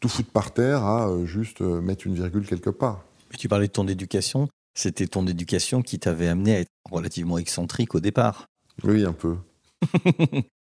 tout 0.00 0.08
foutre 0.08 0.30
par 0.30 0.52
terre 0.52 0.84
à 0.84 1.08
euh, 1.08 1.26
juste 1.26 1.60
euh, 1.60 1.80
mettre 1.80 2.06
une 2.06 2.14
virgule 2.14 2.46
quelque 2.46 2.70
part. 2.70 3.02
Mais 3.30 3.36
tu 3.38 3.48
parlais 3.48 3.66
de 3.66 3.72
ton 3.72 3.88
éducation. 3.88 4.48
C'était 4.76 5.06
ton 5.06 5.26
éducation 5.26 5.82
qui 5.82 5.98
t'avait 5.98 6.28
amené 6.28 6.56
à 6.56 6.60
être 6.60 6.70
relativement 6.90 7.38
excentrique 7.38 7.94
au 7.94 8.00
départ. 8.00 8.46
Oui, 8.84 9.04
un 9.04 9.12
peu. 9.12 9.36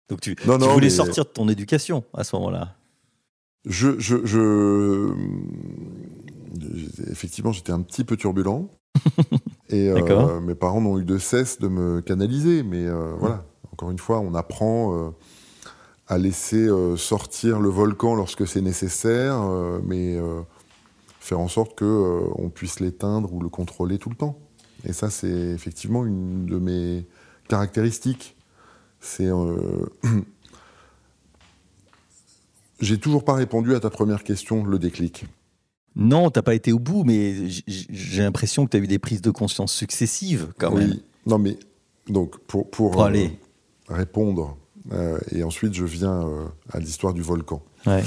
Donc 0.09 0.21
tu, 0.21 0.35
Non, 0.45 0.57
tu 0.57 0.63
non, 0.65 0.73
voulais 0.73 0.87
mais- 0.87 0.89
sortir 0.89 1.25
de 1.25 1.29
ton 1.29 1.49
éducation 1.49 2.03
à 2.13 2.23
ce 2.23 2.35
moment-là. 2.35 2.75
Je, 3.65 3.99
je, 3.99 4.25
je- 4.25 5.13
effectivement, 7.09 7.51
j'étais 7.51 7.71
un 7.71 7.81
petit 7.81 8.03
peu 8.03 8.17
turbulent. 8.17 8.69
et 9.69 9.89
euh, 9.89 10.39
mes 10.39 10.55
parents 10.55 10.81
n'ont 10.81 10.97
eu 10.99 11.05
de 11.05 11.17
cesse 11.17 11.59
de 11.59 11.67
me 11.67 12.01
canaliser. 12.01 12.63
Mais 12.63 12.85
euh, 12.85 13.13
voilà, 13.19 13.45
encore 13.71 13.91
une 13.91 13.99
fois, 13.99 14.19
on 14.19 14.33
apprend 14.33 14.95
euh, 14.95 15.09
à 16.07 16.17
laisser 16.17 16.67
sortir 16.95 17.59
le 17.59 17.69
volcan 17.69 18.15
lorsque 18.15 18.47
c'est 18.47 18.61
nécessaire, 18.61 19.41
mais 19.83 20.17
faire 21.27 21.39
en 21.39 21.47
sorte 21.47 21.75
que 21.75 21.85
euh, 21.85 22.21
on 22.35 22.49
puisse 22.49 22.79
l'éteindre 22.79 23.31
ou 23.33 23.41
le 23.41 23.49
contrôler 23.49 23.99
tout 23.99 24.09
le 24.09 24.15
temps. 24.15 24.39
Et 24.85 24.93
ça, 24.93 25.09
c'est 25.09 25.27
effectivement 25.27 26.05
une 26.05 26.45
de 26.45 26.57
mes 26.57 27.05
caractéristiques. 27.49 28.37
C'est 28.99 29.29
J'ai 32.79 32.99
toujours 32.99 33.25
pas 33.25 33.33
répondu 33.33 33.75
à 33.75 33.79
ta 33.79 33.89
première 33.89 34.23
question, 34.23 34.63
le 34.63 34.77
déclic. 34.79 35.25
Non, 35.99 36.29
t'as 36.29 36.43
pas 36.43 36.53
été 36.53 36.71
au 36.71 36.79
bout, 36.79 37.03
mais 37.03 37.49
j'ai 37.49 38.21
l'impression 38.21 38.65
que 38.65 38.71
tu 38.71 38.77
as 38.77 38.79
eu 38.79 38.87
des 38.87 38.99
prises 38.99 39.21
de 39.21 39.31
conscience 39.31 39.73
successives 39.73 40.53
quand 40.59 40.71
même. 40.73 40.91
Oui. 40.91 41.03
Non, 41.25 41.39
mais 41.39 41.57
donc 42.07 42.37
pour, 42.45 42.69
pour, 42.69 42.91
Pour 42.91 43.01
euh, 43.03 43.07
aller. 43.07 43.37
répondre, 43.89 44.57
euh, 44.93 45.17
et 45.31 45.43
ensuite 45.43 45.73
je 45.73 45.85
viens 45.85 46.25
euh, 46.27 46.45
à 46.71 46.79
l'histoire 46.79 47.13
du 47.13 47.21
volcan. 47.21 47.61
Ouais. 47.87 48.03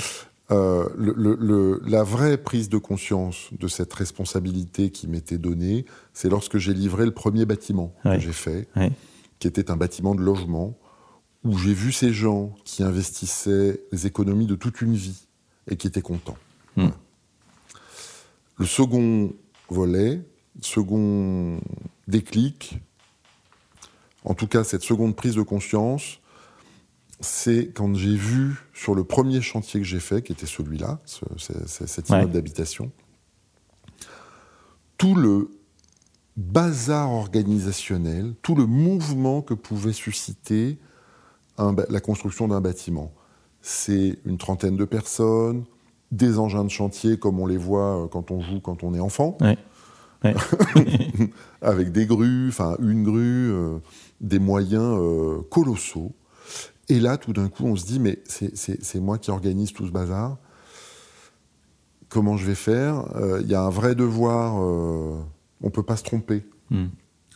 Le- 0.50 1.14
le- 1.16 1.36
le- 1.40 1.80
la 1.86 2.02
vraie 2.02 2.36
prise 2.36 2.68
de 2.68 2.78
conscience 2.78 3.50
de 3.58 3.68
cette 3.68 3.92
responsabilité 3.94 4.90
qui 4.90 5.06
m'était 5.06 5.38
donnée, 5.38 5.84
c'est 6.12 6.28
lorsque 6.28 6.58
j'ai 6.58 6.74
livré 6.74 7.04
le 7.04 7.12
premier 7.12 7.44
bâtiment 7.44 7.92
Ouais. 8.04 8.16
que 8.16 8.22
j'ai 8.24 8.32
fait, 8.32 8.66
Ouais. 8.76 8.90
qui 9.38 9.46
était 9.48 9.70
un 9.70 9.76
bâtiment 9.76 10.14
de 10.14 10.22
logement, 10.22 10.76
où 11.44 11.56
j'ai 11.56 11.72
vu 11.74 11.92
ces 11.92 12.12
gens 12.12 12.52
qui 12.64 12.82
investissaient 12.82 13.80
les 13.92 14.06
économies 14.06 14.46
de 14.46 14.56
toute 14.56 14.80
une 14.80 14.94
vie 14.94 15.26
et 15.70 15.76
qui 15.76 15.86
étaient 15.86 16.02
contents. 16.02 16.36
Hmm. 16.76 16.88
Le 18.60 18.66
second 18.66 19.32
volet, 19.70 20.20
second 20.60 21.60
déclic, 22.08 22.78
en 24.22 24.34
tout 24.34 24.46
cas 24.46 24.64
cette 24.64 24.82
seconde 24.82 25.16
prise 25.16 25.34
de 25.34 25.40
conscience, 25.40 26.20
c'est 27.20 27.72
quand 27.72 27.94
j'ai 27.94 28.14
vu 28.14 28.56
sur 28.74 28.94
le 28.94 29.02
premier 29.02 29.40
chantier 29.40 29.80
que 29.80 29.86
j'ai 29.86 29.98
fait, 29.98 30.20
qui 30.20 30.32
était 30.32 30.44
celui-là, 30.44 31.00
cet 31.38 32.10
immeuble 32.10 32.32
d'habitation, 32.32 32.92
tout 34.98 35.14
le 35.14 35.50
bazar 36.36 37.12
organisationnel, 37.12 38.34
tout 38.42 38.54
le 38.54 38.66
mouvement 38.66 39.40
que 39.40 39.54
pouvait 39.54 39.94
susciter 39.94 40.78
la 41.56 42.00
construction 42.00 42.46
d'un 42.46 42.60
bâtiment. 42.60 43.10
C'est 43.62 44.18
une 44.26 44.36
trentaine 44.36 44.76
de 44.76 44.84
personnes, 44.84 45.64
des 46.10 46.38
engins 46.38 46.64
de 46.64 46.70
chantier 46.70 47.18
comme 47.18 47.38
on 47.38 47.46
les 47.46 47.56
voit 47.56 48.04
euh, 48.04 48.06
quand 48.08 48.30
on 48.30 48.40
joue 48.40 48.60
quand 48.60 48.82
on 48.82 48.94
est 48.94 49.00
enfant, 49.00 49.36
avec 51.62 51.92
des 51.92 52.06
grues, 52.06 52.48
enfin 52.48 52.76
une 52.80 53.04
grue, 53.04 53.50
euh, 53.52 53.78
des 54.20 54.38
moyens 54.38 54.98
euh, 54.98 55.40
colossaux. 55.50 56.12
Et 56.88 56.98
là, 56.98 57.16
tout 57.16 57.32
d'un 57.32 57.48
coup, 57.48 57.64
on 57.64 57.76
se 57.76 57.86
dit, 57.86 58.00
mais 58.00 58.18
c'est 58.26 59.00
moi 59.00 59.16
qui 59.16 59.30
organise 59.30 59.72
tout 59.72 59.86
ce 59.86 59.92
bazar. 59.92 60.38
Comment 62.08 62.36
je 62.36 62.44
vais 62.44 62.56
faire? 62.56 63.04
Il 63.40 63.46
y 63.46 63.54
a 63.54 63.62
un 63.62 63.70
vrai 63.70 63.94
devoir. 63.94 64.56
on 64.56 65.24
ne 65.62 65.70
peut 65.70 65.84
pas 65.84 65.96
se 65.96 66.02
tromper. 66.02 66.44
Hmm. 66.70 66.88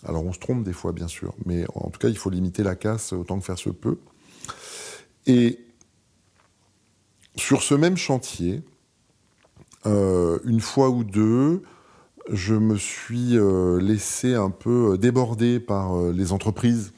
Alors 0.05 0.25
on 0.25 0.33
se 0.33 0.41
trompe 0.41 0.65
des 0.65 0.73
fois, 0.73 0.93
bien 0.93 1.07
sûr, 1.07 1.35
mais 1.47 1.65
en 1.77 1.89
tout 1.91 2.01
cas, 2.01 2.09
il 2.09 2.19
faut 2.19 2.31
limiter 2.31 2.65
la 2.65 2.75
casse 2.75 3.13
autant 3.13 3.39
que 3.39 3.45
faire 3.45 3.59
se 3.59 3.71
peut. 3.71 3.99
Et 5.27 5.61
sur 7.37 7.63
ce 7.63 7.75
même 7.75 7.97
chantier, 7.97 8.63
euh, 9.87 10.39
une 10.45 10.61
fois 10.61 10.91
ou 10.91 11.05
deux, 11.05 11.63
je 12.31 12.55
me 12.55 12.77
suis 12.77 13.37
euh, 13.37 13.79
laissé 13.81 14.35
un 14.35 14.51
peu 14.51 14.97
déborder 14.97 15.61
par 15.61 15.97
euh, 15.97 16.13
les 16.13 16.33
entreprises, 16.33 16.93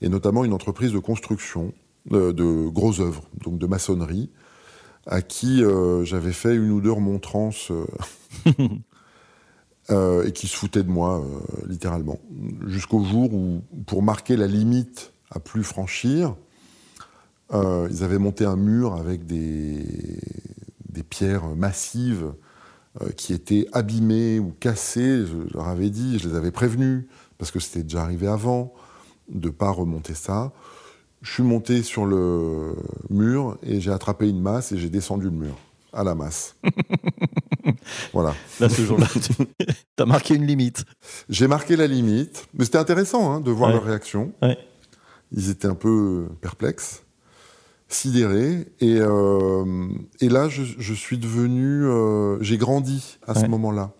et 0.00 0.08
notamment 0.08 0.44
une 0.44 0.52
entreprise 0.52 0.92
de 0.92 0.98
construction 0.98 1.72
de 2.10 2.68
gros 2.68 3.00
œuvres, 3.00 3.24
donc 3.42 3.58
de 3.58 3.66
maçonnerie, 3.66 4.30
à 5.06 5.22
qui 5.22 5.64
j'avais 6.04 6.32
fait 6.32 6.54
une 6.54 6.70
ou 6.70 6.80
deux 6.80 6.92
remontrances 6.92 7.72
et 9.90 10.32
qui 10.32 10.46
se 10.46 10.56
foutaient 10.56 10.84
de 10.84 10.90
moi, 10.90 11.24
littéralement, 11.66 12.20
jusqu'au 12.66 13.02
jour 13.02 13.34
où, 13.34 13.62
pour 13.86 14.04
marquer 14.04 14.36
la 14.36 14.46
limite 14.46 15.12
à 15.32 15.40
plus 15.40 15.64
franchir, 15.64 16.36
euh, 17.52 17.88
ils 17.90 18.02
avaient 18.02 18.18
monté 18.18 18.44
un 18.44 18.56
mur 18.56 18.94
avec 18.94 19.24
des, 19.26 19.84
des 20.88 21.02
pierres 21.02 21.54
massives 21.54 22.32
euh, 23.02 23.10
qui 23.10 23.32
étaient 23.32 23.66
abîmées 23.72 24.38
ou 24.38 24.52
cassées. 24.58 25.24
Je 25.26 25.54
leur 25.54 25.68
avais 25.68 25.90
dit, 25.90 26.18
je 26.18 26.28
les 26.28 26.34
avais 26.34 26.50
prévenus, 26.50 27.04
parce 27.38 27.50
que 27.50 27.60
c'était 27.60 27.82
déjà 27.82 28.02
arrivé 28.02 28.26
avant, 28.26 28.72
de 29.28 29.48
ne 29.48 29.52
pas 29.52 29.70
remonter 29.70 30.14
ça. 30.14 30.52
Je 31.22 31.32
suis 31.32 31.42
monté 31.42 31.82
sur 31.82 32.04
le 32.04 32.76
mur 33.10 33.58
et 33.62 33.80
j'ai 33.80 33.90
attrapé 33.90 34.28
une 34.28 34.40
masse 34.40 34.72
et 34.72 34.78
j'ai 34.78 34.90
descendu 34.90 35.26
le 35.26 35.32
mur 35.32 35.56
à 35.92 36.04
la 36.04 36.14
masse. 36.14 36.56
voilà. 38.12 38.34
Là, 38.60 38.68
ce 38.68 38.82
jour-là, 38.82 39.06
tu 39.14 39.32
as 40.02 40.06
marqué 40.06 40.34
une 40.34 40.46
limite. 40.46 40.84
J'ai 41.28 41.48
marqué 41.48 41.74
la 41.76 41.86
limite, 41.86 42.46
mais 42.54 42.64
c'était 42.64 42.78
intéressant 42.78 43.32
hein, 43.32 43.40
de 43.40 43.50
voir 43.50 43.70
leur 43.70 43.84
réaction. 43.84 44.32
Ils 45.32 45.50
étaient 45.50 45.68
un 45.68 45.74
peu 45.74 46.28
perplexes 46.40 47.05
sidéré. 47.88 48.66
Et, 48.80 48.98
euh, 48.98 49.88
et 50.20 50.28
là, 50.28 50.48
je, 50.48 50.94
suis 50.94 51.18
devenu. 51.18 51.84
Euh, 51.84 52.42
j'ai 52.42 52.56
grandi 52.56 53.18
à 53.26 53.34
ce 53.34 53.46
moment-là, 53.46 53.92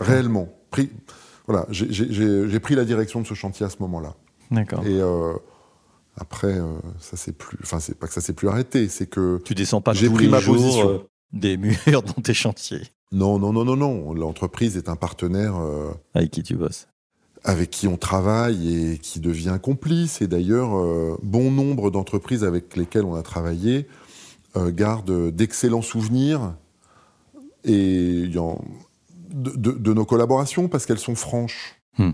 réellement. 0.00 0.48
Pris, 0.70 0.90
voilà, 1.46 1.66
j'ai 1.70 2.60
pris 2.60 2.74
la 2.74 2.84
direction 2.84 3.20
de 3.20 3.26
ce 3.26 3.34
chantier 3.34 3.66
à 3.66 3.70
ce 3.70 3.76
moment-là. 3.80 4.14
D'accord. 4.50 4.84
Et 4.86 5.00
euh, 5.00 5.34
après, 6.16 6.58
ça 6.98 7.16
s'est 7.16 7.32
plus. 7.32 7.58
Enfin, 7.62 7.80
c'est 7.80 7.98
pas 7.98 8.06
que 8.06 8.12
ça 8.12 8.20
s'est 8.20 8.32
plus 8.32 8.48
arrêté, 8.48 8.88
c'est 8.88 9.06
que. 9.06 9.40
Tu 9.44 9.54
descends 9.54 9.80
pas 9.80 9.92
j'ai 9.92 10.10
pris 10.10 10.28
ma 10.28 10.40
position. 10.40 11.04
des 11.32 11.56
murs 11.56 11.76
dans 12.02 12.22
tes 12.22 12.34
chantiers. 12.34 12.82
Non, 13.12 13.38
non, 13.38 13.52
non, 13.52 13.64
non, 13.64 13.76
non. 13.76 14.12
L'entreprise 14.14 14.76
est 14.76 14.88
un 14.88 14.96
partenaire. 14.96 15.54
Avec 16.14 16.30
qui 16.30 16.42
tu 16.42 16.54
bosses 16.54 16.86
avec 17.44 17.70
qui 17.70 17.88
on 17.88 17.96
travaille 17.96 18.92
et 18.92 18.98
qui 18.98 19.20
devient 19.20 19.58
complice. 19.62 20.20
Et 20.20 20.26
d'ailleurs, 20.26 20.76
euh, 20.76 21.18
bon 21.22 21.50
nombre 21.50 21.90
d'entreprises 21.90 22.44
avec 22.44 22.76
lesquelles 22.76 23.04
on 23.04 23.14
a 23.14 23.22
travaillé 23.22 23.86
euh, 24.56 24.70
gardent 24.70 25.30
d'excellents 25.30 25.82
souvenirs 25.82 26.54
et, 27.64 28.26
de, 28.26 29.92
nos 29.92 30.04
collaborations 30.04 30.68
parce 30.68 30.86
qu'elles 30.86 30.98
sont 30.98 31.14
franches. 31.14 31.76
Hmm. 31.98 32.10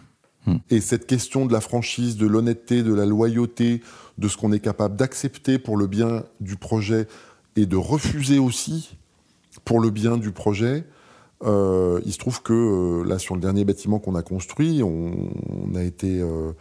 Hmm. 0.46 0.56
Et 0.70 0.80
cette 0.80 1.06
question 1.06 1.46
de 1.46 1.52
la 1.52 1.60
franchise, 1.60 2.16
de 2.16 2.26
l'honnêteté, 2.26 2.82
de 2.82 2.94
la 2.94 3.06
loyauté, 3.06 3.82
de 4.18 4.28
ce 4.28 4.36
qu'on 4.36 4.52
est 4.52 4.60
capable 4.60 4.96
d'accepter 4.96 5.58
pour 5.58 5.76
le 5.76 5.86
bien 5.86 6.24
du 6.40 6.56
projet 6.56 7.08
et 7.56 7.66
de 7.66 7.76
refuser 7.76 8.38
aussi 8.38 8.96
pour 9.64 9.80
le 9.80 9.90
bien 9.90 10.18
du 10.18 10.30
projet, 10.30 10.84
euh, 11.44 12.00
il 12.04 12.12
se 12.12 12.18
trouve 12.18 12.42
que 12.42 12.52
euh, 12.52 13.08
là, 13.08 13.18
sur 13.18 13.34
le 13.34 13.40
dernier 13.40 13.64
bâtiment 13.64 13.98
qu'on 13.98 14.14
a 14.14 14.22
construit, 14.22 14.82
on, 14.82 15.30
a 15.74 15.82
été, 15.82 16.20
euh, 16.20 16.52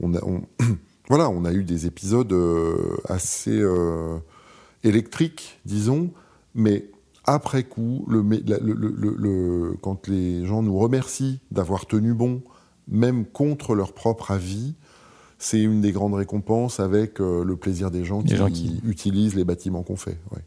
on 0.00 0.14
a, 0.14 0.20
voilà, 1.08 1.28
on 1.28 1.44
a 1.44 1.52
eu 1.52 1.64
des 1.64 1.86
épisodes 1.86 2.34
assez 3.08 3.62
électriques, 4.84 5.60
disons, 5.64 6.10
mais 6.54 6.86
après 7.24 7.64
coup, 7.64 8.04
le, 8.08 8.22
le, 8.22 9.76
quand 9.80 10.08
les 10.08 10.44
gens 10.46 10.62
nous 10.62 10.76
remercient 10.78 11.40
d'avoir 11.50 11.86
tenu 11.86 12.14
bon, 12.14 12.42
même 12.88 13.26
contre 13.26 13.74
leur 13.74 13.92
propre 13.92 14.30
avis, 14.30 14.74
c'est 15.38 15.60
une 15.60 15.80
des 15.80 15.92
grandes 15.92 16.14
récompenses 16.14 16.80
avec 16.80 17.18
le 17.18 17.54
plaisir 17.56 17.90
des 17.90 18.04
gens, 18.04 18.22
qui, 18.22 18.36
gens 18.36 18.50
qui, 18.50 18.80
utilisent 18.84 19.34
les 19.34 19.44
bâtiments 19.44 19.82
qu'on 19.82 19.96
fait. 19.96 20.18
Ouais. 20.32 20.42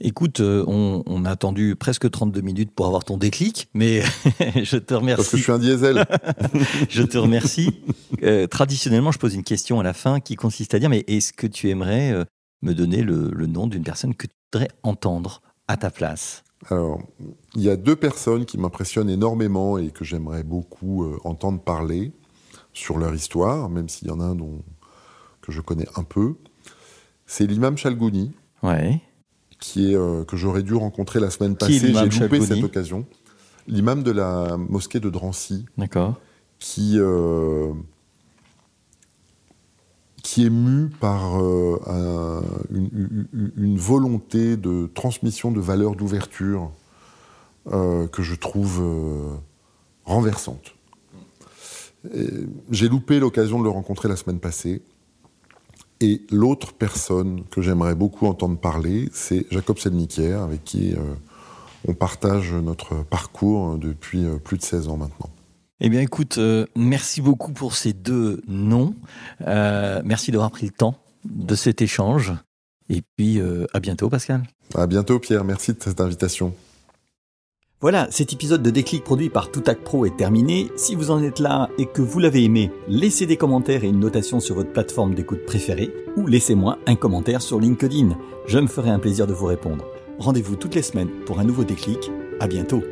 Écoute, 0.00 0.40
euh, 0.40 0.64
on, 0.66 1.24
a 1.24 1.30
attendu 1.30 1.76
presque 1.76 2.10
32 2.10 2.40
minutes 2.40 2.72
pour 2.72 2.86
avoir 2.86 3.04
ton 3.04 3.16
déclic, 3.16 3.68
mais 3.74 4.02
je 4.62 4.76
te 4.76 4.92
remercie. 4.92 5.16
Parce 5.16 5.30
que 5.30 5.36
je 5.36 5.42
suis 5.42 5.52
un 5.52 5.58
diesel. 5.60 6.04
je 6.88 7.02
te 7.04 7.16
remercie. 7.16 7.80
Euh, 8.24 8.48
traditionnellement, 8.48 9.12
je 9.12 9.20
pose 9.20 9.34
une 9.34 9.44
question 9.44 9.78
à 9.78 9.84
la 9.84 9.92
fin 9.92 10.18
qui 10.18 10.34
consiste 10.34 10.74
à 10.74 10.80
dire, 10.80 10.90
mais 10.90 11.04
est-ce 11.06 11.32
que 11.32 11.46
tu 11.46 11.70
aimerais 11.70 12.10
euh, 12.10 12.24
me 12.62 12.74
donner 12.74 13.02
le, 13.02 13.30
nom 13.46 13.68
d'une 13.68 13.84
personne 13.84 14.16
que 14.16 14.26
tu 14.26 14.32
voudrais 14.52 14.68
entendre 14.82 15.42
à 15.68 15.76
ta 15.76 15.90
place? 15.90 16.42
Alors, 16.70 17.00
il 17.54 17.62
y 17.62 17.70
a 17.70 17.76
deux 17.76 17.96
personnes 17.96 18.46
qui 18.46 18.58
m'impressionnent 18.58 19.10
énormément 19.10 19.78
et 19.78 19.90
que 19.90 20.04
j'aimerais 20.04 20.42
beaucoup 20.42 21.06
entendre 21.22 21.60
parler 21.60 22.10
sur 22.72 22.98
leur 22.98 23.14
histoire, 23.14 23.68
même 23.68 23.88
s'il 23.88 24.08
y 24.08 24.10
en 24.10 24.18
a 24.18 24.24
un 24.24 24.34
dont, 24.34 24.62
que 25.40 25.52
je 25.52 25.60
connais 25.60 25.86
un 25.94 26.02
peu. 26.02 26.34
C'est 27.26 27.46
l'imam 27.46 27.76
Chalgouni. 27.76 28.32
Ouais 28.62 29.00
qui 29.64 29.92
est, 29.92 29.96
euh, 29.96 30.24
que 30.24 30.36
j'aurais 30.36 30.62
dû 30.62 30.74
rencontrer 30.74 31.20
la 31.20 31.30
semaine 31.30 31.56
passée. 31.56 31.94
J'ai 32.10 32.20
loupé 32.20 32.40
cette 32.42 32.62
occasion. 32.62 33.06
L'imam 33.66 34.02
de 34.02 34.10
la 34.10 34.58
mosquée 34.58 35.00
de 35.00 35.08
Drancy. 35.08 35.64
D'accord. 35.78 36.20
Qui, 36.58 36.98
euh, 36.98 37.72
qui 40.22 40.44
est 40.44 40.50
mu 40.50 40.90
par 41.00 41.42
euh, 41.42 42.42
une, 42.70 43.78
volonté 43.78 44.58
de 44.58 44.90
transmission 44.94 45.50
de 45.50 45.60
valeurs 45.60 45.96
d'ouverture 45.96 46.70
que 47.66 48.22
je 48.22 48.34
trouve 48.34 48.84
renversante. 50.04 50.74
J'ai 52.70 52.88
loupé 52.90 53.18
l'occasion 53.18 53.58
de 53.58 53.64
le 53.64 53.70
rencontrer 53.70 54.08
la 54.10 54.16
semaine 54.16 54.40
passée. 54.40 54.82
Et 56.04 56.20
l'autre 56.30 56.74
personne 56.74 57.44
que 57.50 57.62
j'aimerais 57.62 57.94
beaucoup 57.94 58.26
entendre 58.26 58.58
parler, 58.58 59.08
c'est 59.14 59.46
Jacob 59.50 59.78
Selnikier, 59.78 60.32
avec 60.32 60.62
qui 60.62 60.92
euh, 60.92 60.98
on 61.88 61.94
partage 61.94 62.52
notre 62.52 63.02
parcours 63.04 63.78
depuis 63.78 64.22
euh, 64.26 64.36
plus 64.36 64.58
de 64.58 64.62
16 64.62 64.88
ans 64.88 64.98
maintenant. 64.98 65.30
Eh 65.80 65.88
bien 65.88 66.02
écoute, 66.02 66.36
euh, 66.36 66.66
merci 66.76 67.22
beaucoup 67.22 67.52
pour 67.52 67.74
ces 67.74 67.94
deux 67.94 68.42
noms. 68.46 68.94
merci 69.40 70.30
d'avoir 70.30 70.50
pris 70.50 70.66
le 70.66 70.72
temps 70.72 70.94
de 71.24 71.54
cet 71.54 71.80
échange. 71.80 72.34
Et 72.90 73.00
puis 73.16 73.40
à 73.72 73.80
bientôt 73.80 74.10
Pascal. 74.10 74.42
À 74.74 74.86
bientôt 74.86 75.18
Pierre, 75.18 75.42
merci 75.42 75.72
de 75.72 75.82
cette 75.82 76.02
invitation. 76.02 76.54
Voilà, 77.84 78.08
cet 78.10 78.32
épisode 78.32 78.62
de 78.62 78.70
Déclic 78.70 79.04
produit 79.04 79.28
par 79.28 79.50
Toutac 79.50 79.80
Pro 79.80 80.06
est 80.06 80.16
terminé. 80.16 80.70
Si 80.74 80.94
vous 80.94 81.10
en 81.10 81.22
êtes 81.22 81.38
là 81.38 81.68
et 81.76 81.84
que 81.84 82.00
vous 82.00 82.18
l'avez 82.18 82.42
aimé, 82.42 82.70
laissez 82.88 83.26
des 83.26 83.36
commentaires 83.36 83.84
et 83.84 83.88
une 83.88 84.00
notation 84.00 84.40
sur 84.40 84.54
votre 84.54 84.72
plateforme 84.72 85.14
d'écoute 85.14 85.44
préférée 85.44 85.90
ou 86.16 86.26
laissez-moi 86.26 86.78
un 86.86 86.94
commentaire 86.96 87.42
sur 87.42 87.60
LinkedIn. 87.60 88.16
Je 88.46 88.58
me 88.58 88.68
ferai 88.68 88.88
un 88.88 88.98
plaisir 88.98 89.26
de 89.26 89.34
vous 89.34 89.44
répondre. 89.44 89.84
Rendez-vous 90.18 90.56
toutes 90.56 90.76
les 90.76 90.80
semaines 90.80 91.10
pour 91.26 91.40
un 91.40 91.44
nouveau 91.44 91.64
déclic. 91.64 92.10
À 92.40 92.46
bientôt. 92.46 92.82